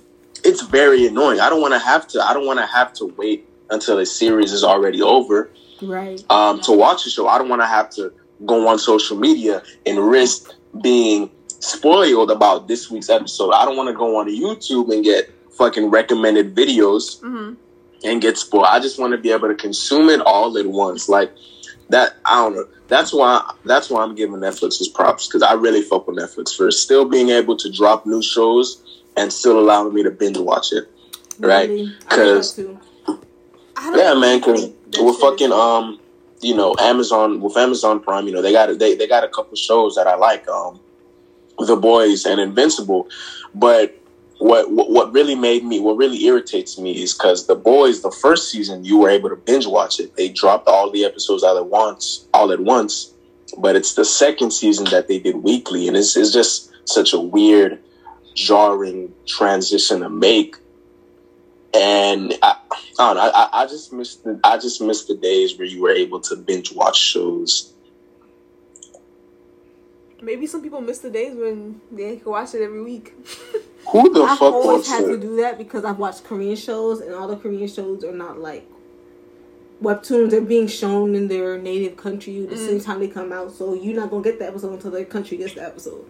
[0.43, 3.05] it's very annoying i don't want to have to i don't want to have to
[3.17, 6.23] wait until a series is already over Right.
[6.31, 7.27] um, to watch a show.
[7.27, 8.11] I don't want to have to
[8.45, 13.51] go on social media and risk being spoiled about this week's episode.
[13.51, 17.53] I don't want to go on YouTube and get fucking recommended videos hmm
[18.03, 18.65] and get spoiled.
[18.69, 21.09] I just want to be able to consume it all at once.
[21.09, 21.31] Like
[21.89, 22.67] that, I don't know.
[22.87, 23.53] That's why.
[23.65, 27.05] That's why I'm giving Netflix his props because I really fuck with Netflix for still
[27.05, 30.87] being able to drop new shows and still allowing me to binge watch it.
[31.39, 31.67] Right?
[31.69, 31.81] Really.
[32.07, 32.79] I think 'Cause- that too.
[33.75, 34.39] I don't Yeah, man.
[34.39, 35.99] Because think that with shit fucking um,
[36.41, 39.55] you know, Amazon with Amazon Prime, you know, they got they they got a couple
[39.55, 40.79] shows that I like, um,
[41.59, 43.09] The Boys and Invincible.
[43.55, 43.97] But
[44.39, 48.51] what what, really made me, what really irritates me, is because The Boys, the first
[48.51, 50.15] season, you were able to binge watch it.
[50.15, 53.13] They dropped all the episodes all at once, all at once.
[53.57, 57.19] But it's the second season that they did weekly, and it's it's just such a
[57.19, 57.79] weird,
[58.35, 60.57] jarring transition to make.
[61.77, 63.31] And I, I don't know.
[63.33, 66.35] I, I just miss the I just miss the days where you were able to
[66.35, 67.73] binge watch shows.
[70.21, 73.13] maybe some people miss the days when they could watch it every week.
[73.91, 75.17] Who the I've fuck always wants had to to?
[75.17, 78.67] do that because I've watched Korean shows and all the Korean shows are not like
[79.81, 80.31] webtoons.
[80.31, 82.65] They're being shown in their native country the Mm.
[82.67, 83.51] same time they come out.
[83.53, 86.03] So you're not gonna get the episode until their country gets the episode.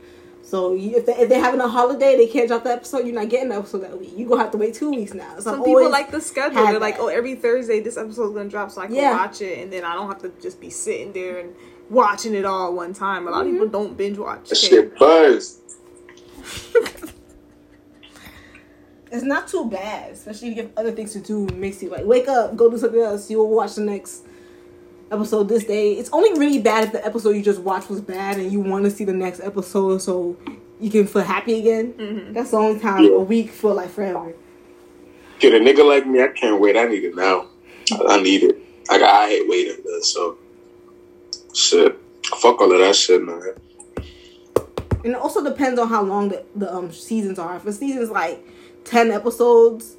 [0.48, 3.06] So you, if, they, if they're having a holiday, they can't drop the episode.
[3.06, 4.14] You're not getting the episode that week.
[4.16, 5.36] You gonna have to wait two weeks now.
[5.36, 6.64] So Some I've people like the schedule.
[6.66, 9.12] They're like, oh, every Thursday this episode's gonna drop, so I can Yeah.
[9.12, 11.54] watch it, and then I don't have to just be sitting there and
[11.90, 13.28] watching it all at one time.
[13.28, 13.56] A lot Mm-hmm.
[13.56, 14.46] of people don't binge watch.
[14.46, 14.56] Okay?
[14.56, 15.60] shit buzzed.
[19.12, 21.46] it's not too bad, especially if you have other things to do.
[21.56, 23.30] Makes you like wake up, go do something else.
[23.30, 24.24] You'll watch the next
[25.12, 25.94] episode this day.
[25.94, 28.86] It's only really bad if the episode you just watched was bad and you want
[28.86, 30.38] to see the next episode so
[30.80, 32.34] you can feel happy again.
[32.34, 34.34] That's the only time a week feel like forever.
[35.40, 36.76] Get a nigga like me, I can't wait.
[36.76, 37.48] I need it now.
[37.92, 38.58] I, I need it.
[38.90, 39.10] I got.
[39.10, 39.84] I hate waiting.
[39.86, 40.38] Man, so
[41.54, 41.98] shit.
[42.26, 43.54] Fuck all of that shit, man.
[45.04, 47.56] And it also depends on how long the, the um seasons are.
[47.56, 48.44] If a season's like
[48.84, 49.96] ten episodes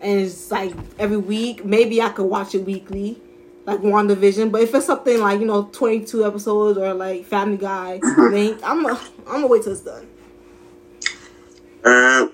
[0.00, 3.20] and it's like every week, maybe I could watch it weekly,
[3.66, 4.52] like WandaVision.
[4.52, 8.58] But if it's something like you know twenty two episodes or like Family Guy, then
[8.62, 10.06] I'm a, I'm gonna wait till it's done.
[11.84, 12.28] Uh,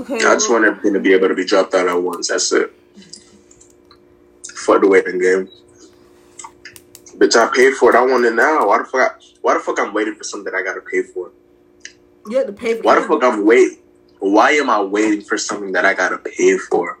[0.00, 0.16] Okay.
[0.16, 2.28] I just want everything to be able to be dropped out at once.
[2.28, 2.72] That's it.
[4.54, 5.50] Fuck the waiting game.
[7.18, 7.96] Bitch, I paid for it.
[7.96, 8.68] I want it now.
[8.68, 9.20] Why the fuck?
[9.42, 11.32] Why the fuck I'm waiting for something that I gotta pay for?
[12.28, 13.78] You have to pay for Why the fuck I'm waiting?
[14.20, 16.99] Why am I waiting for something that I gotta pay for?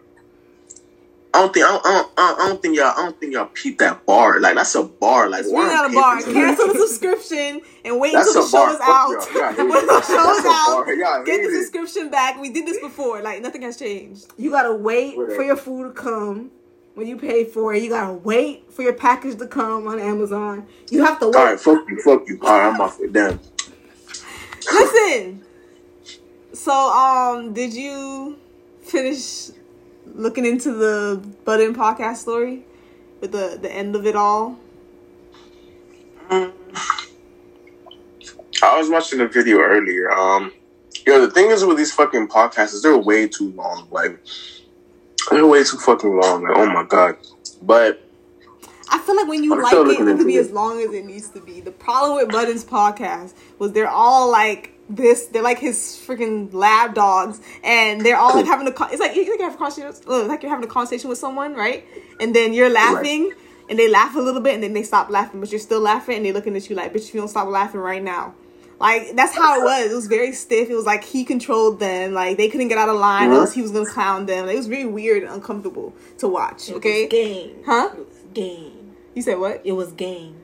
[1.32, 3.46] I don't think I don't, I don't, I don't think y'all I don't think y'all
[3.46, 4.40] peep that bar.
[4.40, 5.28] Like that's a bar.
[5.28, 6.20] Like It's not a bar.
[6.22, 8.74] Cancel the subscription and wait That's until the show bar.
[8.74, 9.08] is out.
[9.10, 9.56] y'all.
[9.56, 11.62] Y'all when the show is out, get the it.
[11.62, 12.40] subscription back.
[12.40, 13.22] We did this before.
[13.22, 14.26] Like nothing has changed.
[14.36, 15.36] You gotta wait Whatever.
[15.36, 16.50] for your food to come
[16.94, 17.82] when you pay for it.
[17.84, 20.66] You gotta wait for your package to come on Amazon.
[20.90, 21.36] You have to wait.
[21.36, 22.40] All right, fuck you, fuck you.
[22.42, 23.12] All right, I'm off it.
[23.12, 23.38] Damn.
[24.72, 25.44] Listen.
[26.52, 28.36] So, um, did you
[28.82, 29.50] finish
[30.14, 32.64] looking into the Budden podcast story
[33.20, 34.58] with the the end of it all?
[38.62, 40.12] I was watching a video earlier.
[40.12, 40.52] Um,
[41.06, 43.88] yo, the thing is with these fucking podcasts is they're way too long.
[43.90, 44.18] Like,
[45.30, 46.42] they're way too fucking long.
[46.42, 47.16] Like, oh my god.
[47.62, 48.06] But
[48.90, 50.40] I feel like when you I'm like it, it to be it.
[50.40, 51.60] as long as it needs to be.
[51.60, 55.26] The problem with Budden's podcast was they're all like this.
[55.26, 55.76] They're like his
[56.06, 58.72] freaking lab dogs, and they're all like having a.
[58.72, 59.92] Con- it's like you like have a conversation.
[60.28, 61.84] Like you're having a conversation with someone, right?
[62.20, 63.32] And then you're laughing,
[63.68, 66.16] and they laugh a little bit, and then they stop laughing, but you're still laughing,
[66.16, 68.34] and they're looking at you like, "Bitch, if you don't stop laughing right now."
[68.80, 69.92] Like that's how it was.
[69.92, 70.70] It was very stiff.
[70.70, 72.14] It was like he controlled them.
[72.14, 73.34] Like they couldn't get out of line, Mhm.
[73.36, 74.46] else he was gonna clown them.
[74.46, 76.70] Like, it was very weird and uncomfortable to watch.
[76.70, 77.56] Okay, game.
[77.66, 77.90] Huh?
[77.92, 78.72] It was game.
[79.14, 79.60] you said what?
[79.64, 80.36] It was game.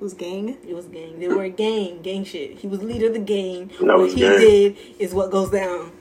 [0.00, 0.56] It was gang.
[0.66, 1.20] It was gang.
[1.20, 2.00] They were a gang.
[2.00, 2.56] Gang shit.
[2.56, 3.70] He was leader of the gang.
[3.82, 4.40] No, what was he gang.
[4.40, 5.92] did is what goes down.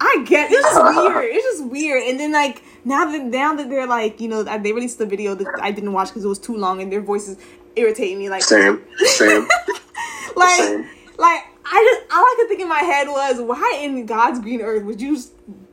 [0.00, 1.30] I get it's just weird.
[1.32, 2.04] It's just weird.
[2.04, 5.34] And then like now that now that they're like you know they released the video
[5.34, 7.38] that I didn't watch because it was too long and their voices
[7.74, 8.30] irritate me.
[8.30, 9.48] Like same, same.
[10.36, 10.88] like same.
[11.18, 14.60] like I just all I could think in my head was why in God's green
[14.60, 15.32] earth would you just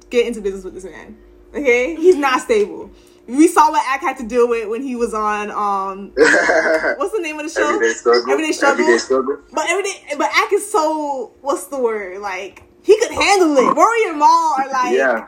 [0.10, 1.16] get into business with this man?
[1.54, 2.90] Okay, he's not stable.
[3.28, 7.20] We saw what Ack had to deal with when he was on um what's the
[7.22, 7.68] name of the show?
[7.76, 8.32] Everyday struggle.
[8.32, 8.84] Everyday struggle.
[8.84, 9.38] Everyday struggle.
[9.52, 12.20] But every day, but Ack is so what's the word?
[12.22, 13.76] Like he could handle it.
[13.76, 15.28] Rory and Mal are like Yeah.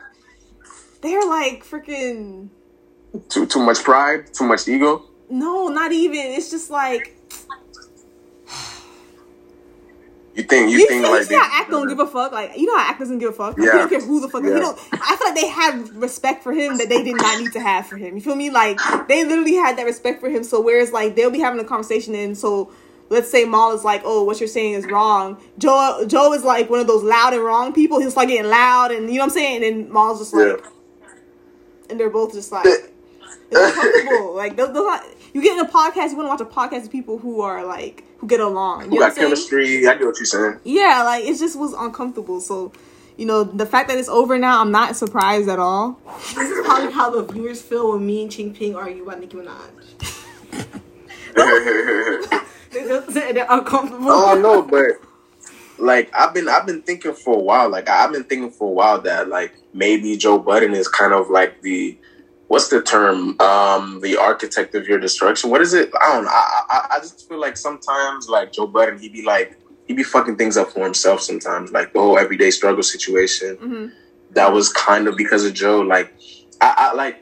[1.02, 2.48] they're like freaking
[3.28, 4.32] Too too much pride.
[4.32, 5.04] Too much ego.
[5.28, 6.20] no, not even.
[6.20, 7.16] It's just like
[10.40, 12.32] You think you, you, think see, like you see how Ack don't give a fuck.
[12.32, 13.56] Like you know how actors doesn't give a fuck.
[13.58, 13.72] Like, Yeah.
[13.72, 14.42] He don't care who the fuck.
[14.42, 14.58] He Yeah.
[14.60, 14.78] don't.
[14.92, 17.86] I feel like they had respect for him that they did not need to have
[17.86, 18.14] for him.
[18.16, 18.50] You feel me?
[18.50, 18.78] Like
[19.08, 20.42] they literally had that respect for him.
[20.44, 22.72] So whereas like they'll be having a conversation and so.
[23.12, 26.70] Let's say Mal is like, "Oh, what you're saying is wrong." Joe, Joe is like
[26.70, 27.98] one of those loud and wrong people.
[27.98, 29.64] He's like getting loud, and you know what I'm saying.
[29.64, 31.10] And then Mal's just like, Yeah.
[31.90, 32.88] and they're both just like, it's
[33.50, 34.36] uncomfortable.
[34.36, 35.00] like, those, those
[35.32, 37.64] you get in a podcast, you want to watch a podcast of people who are
[37.64, 38.84] like who get along.
[38.84, 39.26] You Who got what I'm saying?
[39.28, 39.86] chemistry?
[39.88, 40.60] I get what you're saying.
[40.64, 42.40] Yeah, like it just was uncomfortable.
[42.40, 42.72] So,
[43.16, 45.98] you know, the fact that it's over now, I'm not surprised at all.
[46.34, 49.36] This is probably how the viewers feel when me and Ching Ping argue about Nicki
[49.36, 50.80] Minaj.
[52.72, 54.10] They just- They're uncomfortable.
[54.10, 55.00] Oh no, but
[55.78, 57.68] like I've been I've been thinking for a while.
[57.68, 61.30] Like I've been thinking for a while that like maybe Joe Budden is kind of
[61.30, 61.98] like the
[62.50, 63.40] what's the term?
[63.40, 65.50] Um, the architect of your destruction.
[65.50, 65.88] What is it?
[66.00, 66.30] I don't know.
[66.32, 70.02] I I, I just feel like sometimes like Joe Budden, he'd be like he'd be
[70.02, 71.70] fucking things up for himself sometimes.
[71.70, 73.56] Like the whole everyday struggle situation.
[73.56, 73.86] hmm
[74.32, 75.80] That was kind of because of Joe.
[75.80, 76.12] Like
[76.60, 77.16] I, I like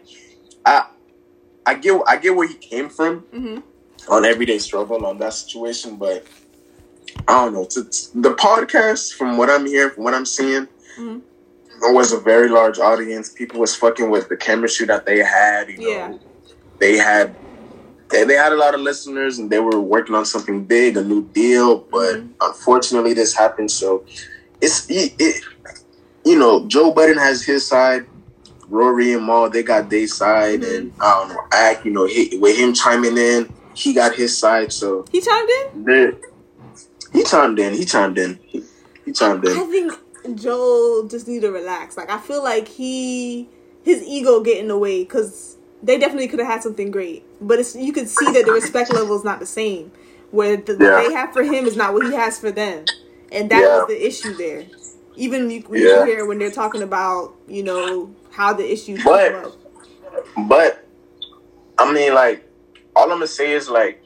[0.64, 0.86] I
[1.66, 3.58] I get I get where he came from hmm
[4.08, 6.26] on everyday struggle on that situation, but
[7.26, 7.66] I don't know.
[7.66, 7.82] To-
[8.14, 10.66] the podcast, from what I'm hearing, from what I'm seeing,
[10.98, 11.20] Mhm.
[11.82, 13.30] It was a very large audience.
[13.30, 15.68] People was fucking with the chemistry that they had.
[15.68, 16.12] You know, Yeah.
[16.78, 17.34] they had
[18.10, 21.04] they, they had a lot of listeners, and they were working on something big, a
[21.04, 21.76] new deal.
[21.90, 22.28] But Mhm.
[22.40, 23.70] unfortunately, this happened.
[23.70, 24.04] So
[24.62, 25.42] it's it, it,
[26.24, 28.06] you know, Joe Budden has his side.
[28.70, 30.76] Rory and Mal, they got their side, Mhm.
[30.76, 34.36] and I don't know, Act, you know, he, with him chiming in, he got his
[34.36, 34.72] side.
[34.72, 35.48] So He chimed
[35.88, 36.16] in.
[37.12, 37.72] He chimed in.
[37.74, 38.38] He chimed in.
[38.42, 38.62] He,
[39.06, 39.52] he chimed in.
[39.56, 39.92] I think
[40.36, 41.96] Joel just need to relax.
[41.96, 43.48] Like I feel like he
[43.82, 47.58] his ego get in the way because they definitely could have had something great, but
[47.58, 49.92] it's you can see that the respect level is not the same.
[50.30, 50.90] Where the, Yeah.
[50.96, 52.84] what they have for him is not what he has for them,
[53.32, 53.78] and that Yeah.
[53.78, 54.64] was the issue there.
[55.16, 56.00] Even you, when Yeah.
[56.00, 59.52] you hear when they're talking about you know how the issues But- up.
[60.48, 60.84] But
[61.78, 62.44] I mean, like,
[62.96, 64.02] all I'm gonna say is like,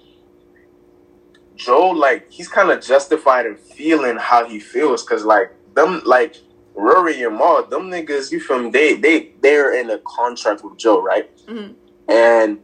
[1.57, 6.37] Joe, like, he's kind of justified in feeling how he feels, cause like them, like
[6.75, 8.71] Rory and Mal, them niggas, you feel me?
[8.71, 11.31] They they they're in a contract with Joe, right?
[11.47, 11.75] Mhm.
[12.09, 12.59] And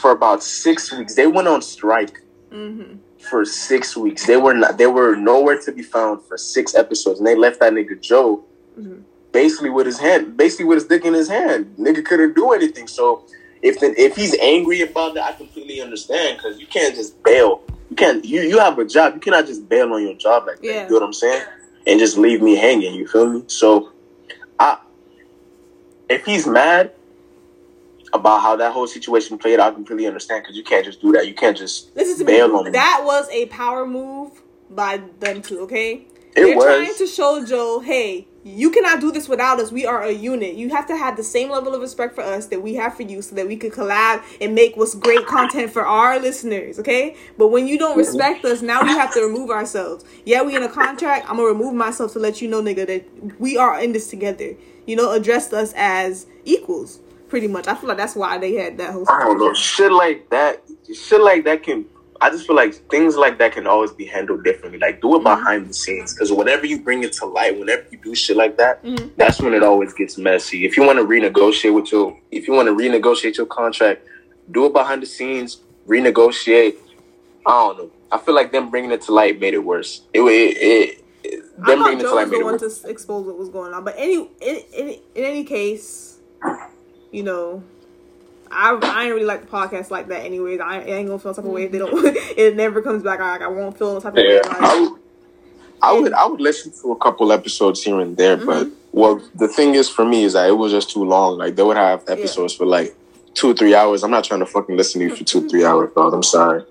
[0.00, 4.26] for about six weeks, they went on strike hmm for six weeks.
[4.26, 4.78] They were not.
[4.78, 8.44] They were nowhere to be found for six episodes, and they left that nigga Joe
[8.78, 9.02] Mhm.
[9.30, 11.74] basically with his hand, basically with his dick in his hand.
[11.78, 12.88] Nigga couldn't do anything.
[12.88, 13.22] So
[13.62, 17.62] if the, if he's angry about that, I completely understand because you can't just bail.
[17.90, 18.24] You can't.
[18.24, 19.14] You you have a job.
[19.14, 20.64] You cannot just bail on your job like that.
[20.66, 20.82] Yeah.
[20.84, 21.42] You know what I'm saying?
[21.86, 22.94] And just leave me hanging.
[22.94, 23.44] You feel me?
[23.48, 23.92] So,
[24.58, 24.78] I
[26.08, 26.92] if he's mad
[28.12, 31.26] about how that whole situation played, I completely understand because you can't just do that.
[31.26, 32.54] You can't just Listen to bail me.
[32.54, 32.72] on.
[32.72, 35.60] That was a power move by them two.
[35.60, 36.06] Okay,
[36.36, 36.64] It they're was.
[36.64, 39.70] trying to show Joe, hey, you cannot do this without us.
[39.70, 40.54] We are a unit.
[40.54, 43.02] You have to have the same level of respect for us that we have for
[43.02, 46.78] you, so that we could collab and make what's great content for our listeners.
[46.78, 50.04] Okay, but when you don't respect us, now we have to remove ourselves.
[50.24, 51.28] Yeah, we in a contract.
[51.28, 54.56] I'm gonna remove myself to let you know, nigga, that we are in this together.
[54.86, 57.00] You know, address us as equals.
[57.28, 57.66] Pretty much.
[57.66, 59.06] I feel like that's why they had that whole.
[59.08, 59.54] I don't know.
[59.54, 60.62] Shit like that.
[60.92, 61.86] Shit like that can.
[62.22, 64.78] I just feel like things like that can always be handled differently.
[64.78, 65.24] Like do it Mhm.
[65.24, 68.56] behind the scenes, because whenever you bring it to light, whenever you do shit like
[68.58, 69.10] that, Mhm.
[69.16, 70.64] that's when it always gets messy.
[70.64, 74.06] If you want to renegotiate with your, if you want to renegotiate your contract,
[74.52, 75.58] do it behind the scenes.
[75.88, 76.76] Renegotiate.
[77.44, 77.90] I don't know.
[78.12, 80.02] I feel like them bringing it to light made it worse.
[80.14, 82.40] It it, it, it I them thought bringing it to Joe light was made the
[82.40, 82.78] it one worse.
[82.82, 83.82] to expose what was going on.
[83.82, 86.18] But any in, in, in any case,
[87.10, 87.64] you know,
[88.52, 90.24] I I ain't really like the podcast like that.
[90.24, 91.92] Anyways, I, I ain't gonna feel some type of way if they don't.
[91.92, 92.34] Mm-hmm.
[92.36, 93.20] it never comes back.
[93.20, 94.34] I, I won't feel no type of way.
[94.34, 94.80] Yeah, about I it.
[94.80, 95.00] would,
[95.82, 98.74] I would, I would listen to a couple episodes here and there, but mm-hmm.
[98.92, 101.38] well, the thing is for me is that it was just too long.
[101.38, 102.94] Like they would have episodes for like
[103.34, 104.04] two or three hours.
[104.04, 105.48] I'm not trying to fucking listen to you for two, mm-hmm.
[105.48, 106.12] three hours, dog.
[106.12, 106.64] I'm sorry.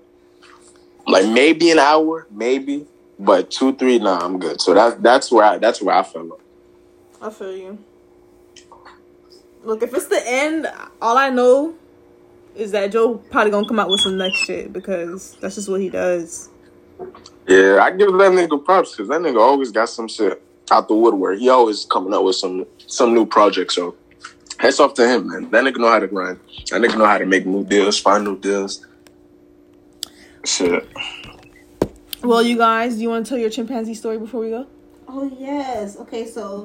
[1.07, 2.85] Like maybe an hour, maybe,
[3.19, 4.61] but two, three, nah, I'm good.
[4.61, 6.39] So that's that's where I that's where I fell.
[7.21, 7.77] I feel you.
[9.63, 10.67] Look, if it's the end,
[11.01, 11.75] all I know
[12.55, 15.81] is that Joe probably gonna come out with some next shit because that's just what
[15.81, 16.49] he does.
[17.47, 20.41] Yeah, I give that nigga props because that nigga always got some shit
[20.71, 21.39] out the woodwork.
[21.39, 23.75] He always coming up with some some new projects.
[23.75, 23.95] So
[24.57, 25.49] hats off to him, man.
[25.51, 26.39] That nigga know how to grind.
[26.69, 28.85] That nigga know how to make new deals, find new deals.
[30.43, 30.87] Shit.
[32.23, 34.67] Well, you guys, do you want to tell your chimpanzee story before we go?
[35.07, 35.97] Oh yes.
[35.97, 36.63] Okay, so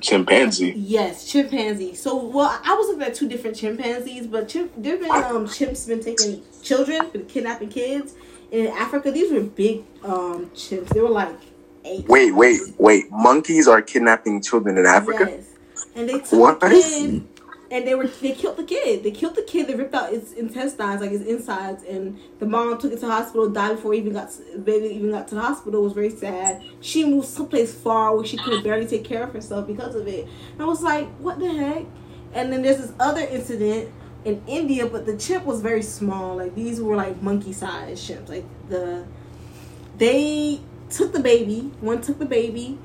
[0.00, 0.72] Chimpanzee.
[0.76, 1.94] yes, chimpanzee.
[1.94, 6.02] So well, I was looking at two different chimpanzees, but chimp, different um chimps been
[6.02, 8.14] taking children, been kidnapping kids.
[8.52, 10.88] And in Africa, these were big um chimps.
[10.88, 11.38] They were like
[11.84, 12.06] eight.
[12.08, 13.10] Wait, wait, wait.
[13.10, 15.26] Monkeys are kidnapping children in Africa?
[15.28, 15.46] Yes.
[15.94, 16.60] And they took What?
[16.60, 17.26] kid
[17.70, 19.04] and they were they killed the kid.
[19.04, 19.68] They killed the kid.
[19.68, 23.12] They ripped out its intestines, like its insides, and the mom took it to the
[23.12, 23.48] hospital.
[23.48, 24.30] Died before even got
[24.64, 25.80] baby even got to the hospital.
[25.80, 26.62] It was very sad.
[26.80, 30.26] She moved someplace far where she could barely take care of herself because of it.
[30.52, 31.84] And I was like, what the heck?
[32.32, 33.90] And then there's this other incident
[34.24, 36.36] in India, but the chimp was very small.
[36.36, 38.28] Like these were like monkey sized chimps.
[38.28, 39.06] Like the
[39.96, 41.70] they took the baby.
[41.80, 42.78] One took the baby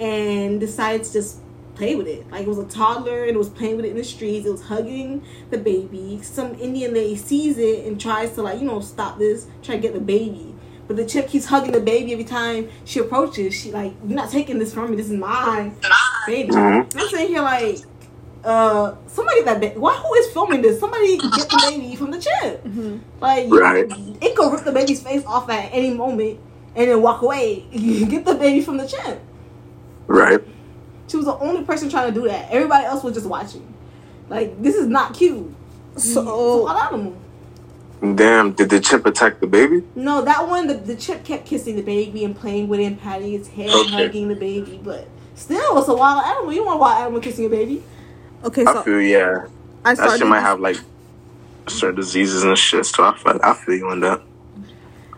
[0.00, 1.41] and decided to just
[1.74, 2.30] play with it.
[2.30, 4.46] Like it was a toddler and it was playing with it in the streets.
[4.46, 6.20] It was hugging the baby.
[6.22, 9.80] Some Indian lady sees it and tries to like, you know, stop this, try to
[9.80, 10.54] get the baby.
[10.88, 13.54] But the chick keeps hugging the baby every time she approaches.
[13.54, 14.96] She like, you're not taking this from me.
[14.96, 15.76] This is mine,
[16.26, 16.50] baby.
[16.52, 16.94] Mhm.
[16.94, 17.78] I'm sitting here like,
[18.44, 20.80] uh, somebody that ba- why who is filming this?
[20.80, 23.00] Somebody get the baby from the chimp.
[23.20, 23.86] Like, you- Right.
[24.20, 26.40] it could rip the baby's face off at any moment
[26.74, 27.60] and then walk away.
[27.72, 29.20] get the baby from the chimp.
[30.08, 30.40] Right.
[31.12, 32.50] She was the only person trying to do that.
[32.50, 33.74] Everybody else was just watching.
[34.30, 35.54] Like this is not cute.
[35.94, 37.16] It's So wild animal.
[38.16, 39.82] Damn, did the chip attack the baby?
[39.94, 42.98] No, that one the, the chimp kept kissing the baby and playing with it and
[42.98, 43.90] patting its head, Okay.
[43.90, 44.80] hugging the baby.
[44.82, 46.50] But still, it's a wild animal.
[46.50, 47.82] You don't want a wild animal kissing a baby.
[48.42, 49.46] okay, so I so feel yeah.
[49.84, 50.18] I That started.
[50.18, 50.78] shit might have like
[51.68, 52.86] certain diseases and shit.
[52.86, 54.22] So I feel, I feel you on that.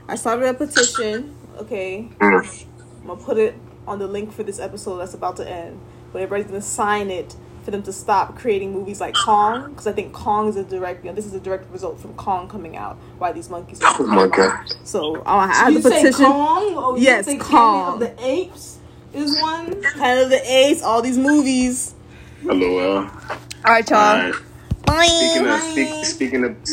[0.09, 1.37] I started a petition.
[1.59, 2.67] Okay, Mm.
[3.03, 3.55] I'm gonna put it
[3.87, 5.81] on the link for this episode that's about to end.
[6.13, 9.93] But everybody's gonna sign it for them to stop creating movies like Kong because I
[9.93, 11.05] think Kong is a direct.
[11.05, 12.97] You know, this is a direct result from Kong coming out.
[13.19, 13.83] Why these monkeys?
[13.83, 14.75] Are Oh my god.
[14.85, 16.27] So I have you the say petition.
[16.27, 16.75] Kong?
[16.77, 17.99] Or you Yes, say Kong.
[17.99, 18.79] Planet of the Apes
[19.15, 19.83] is one.
[19.95, 21.95] Planet of the Apes, all these movies.
[22.43, 22.99] Hello.
[22.99, 23.11] Uh,
[23.65, 23.99] all right, y'all.
[23.99, 24.35] Alright.
[24.87, 25.07] Bye.
[25.07, 26.57] Speaking of speak, speaking of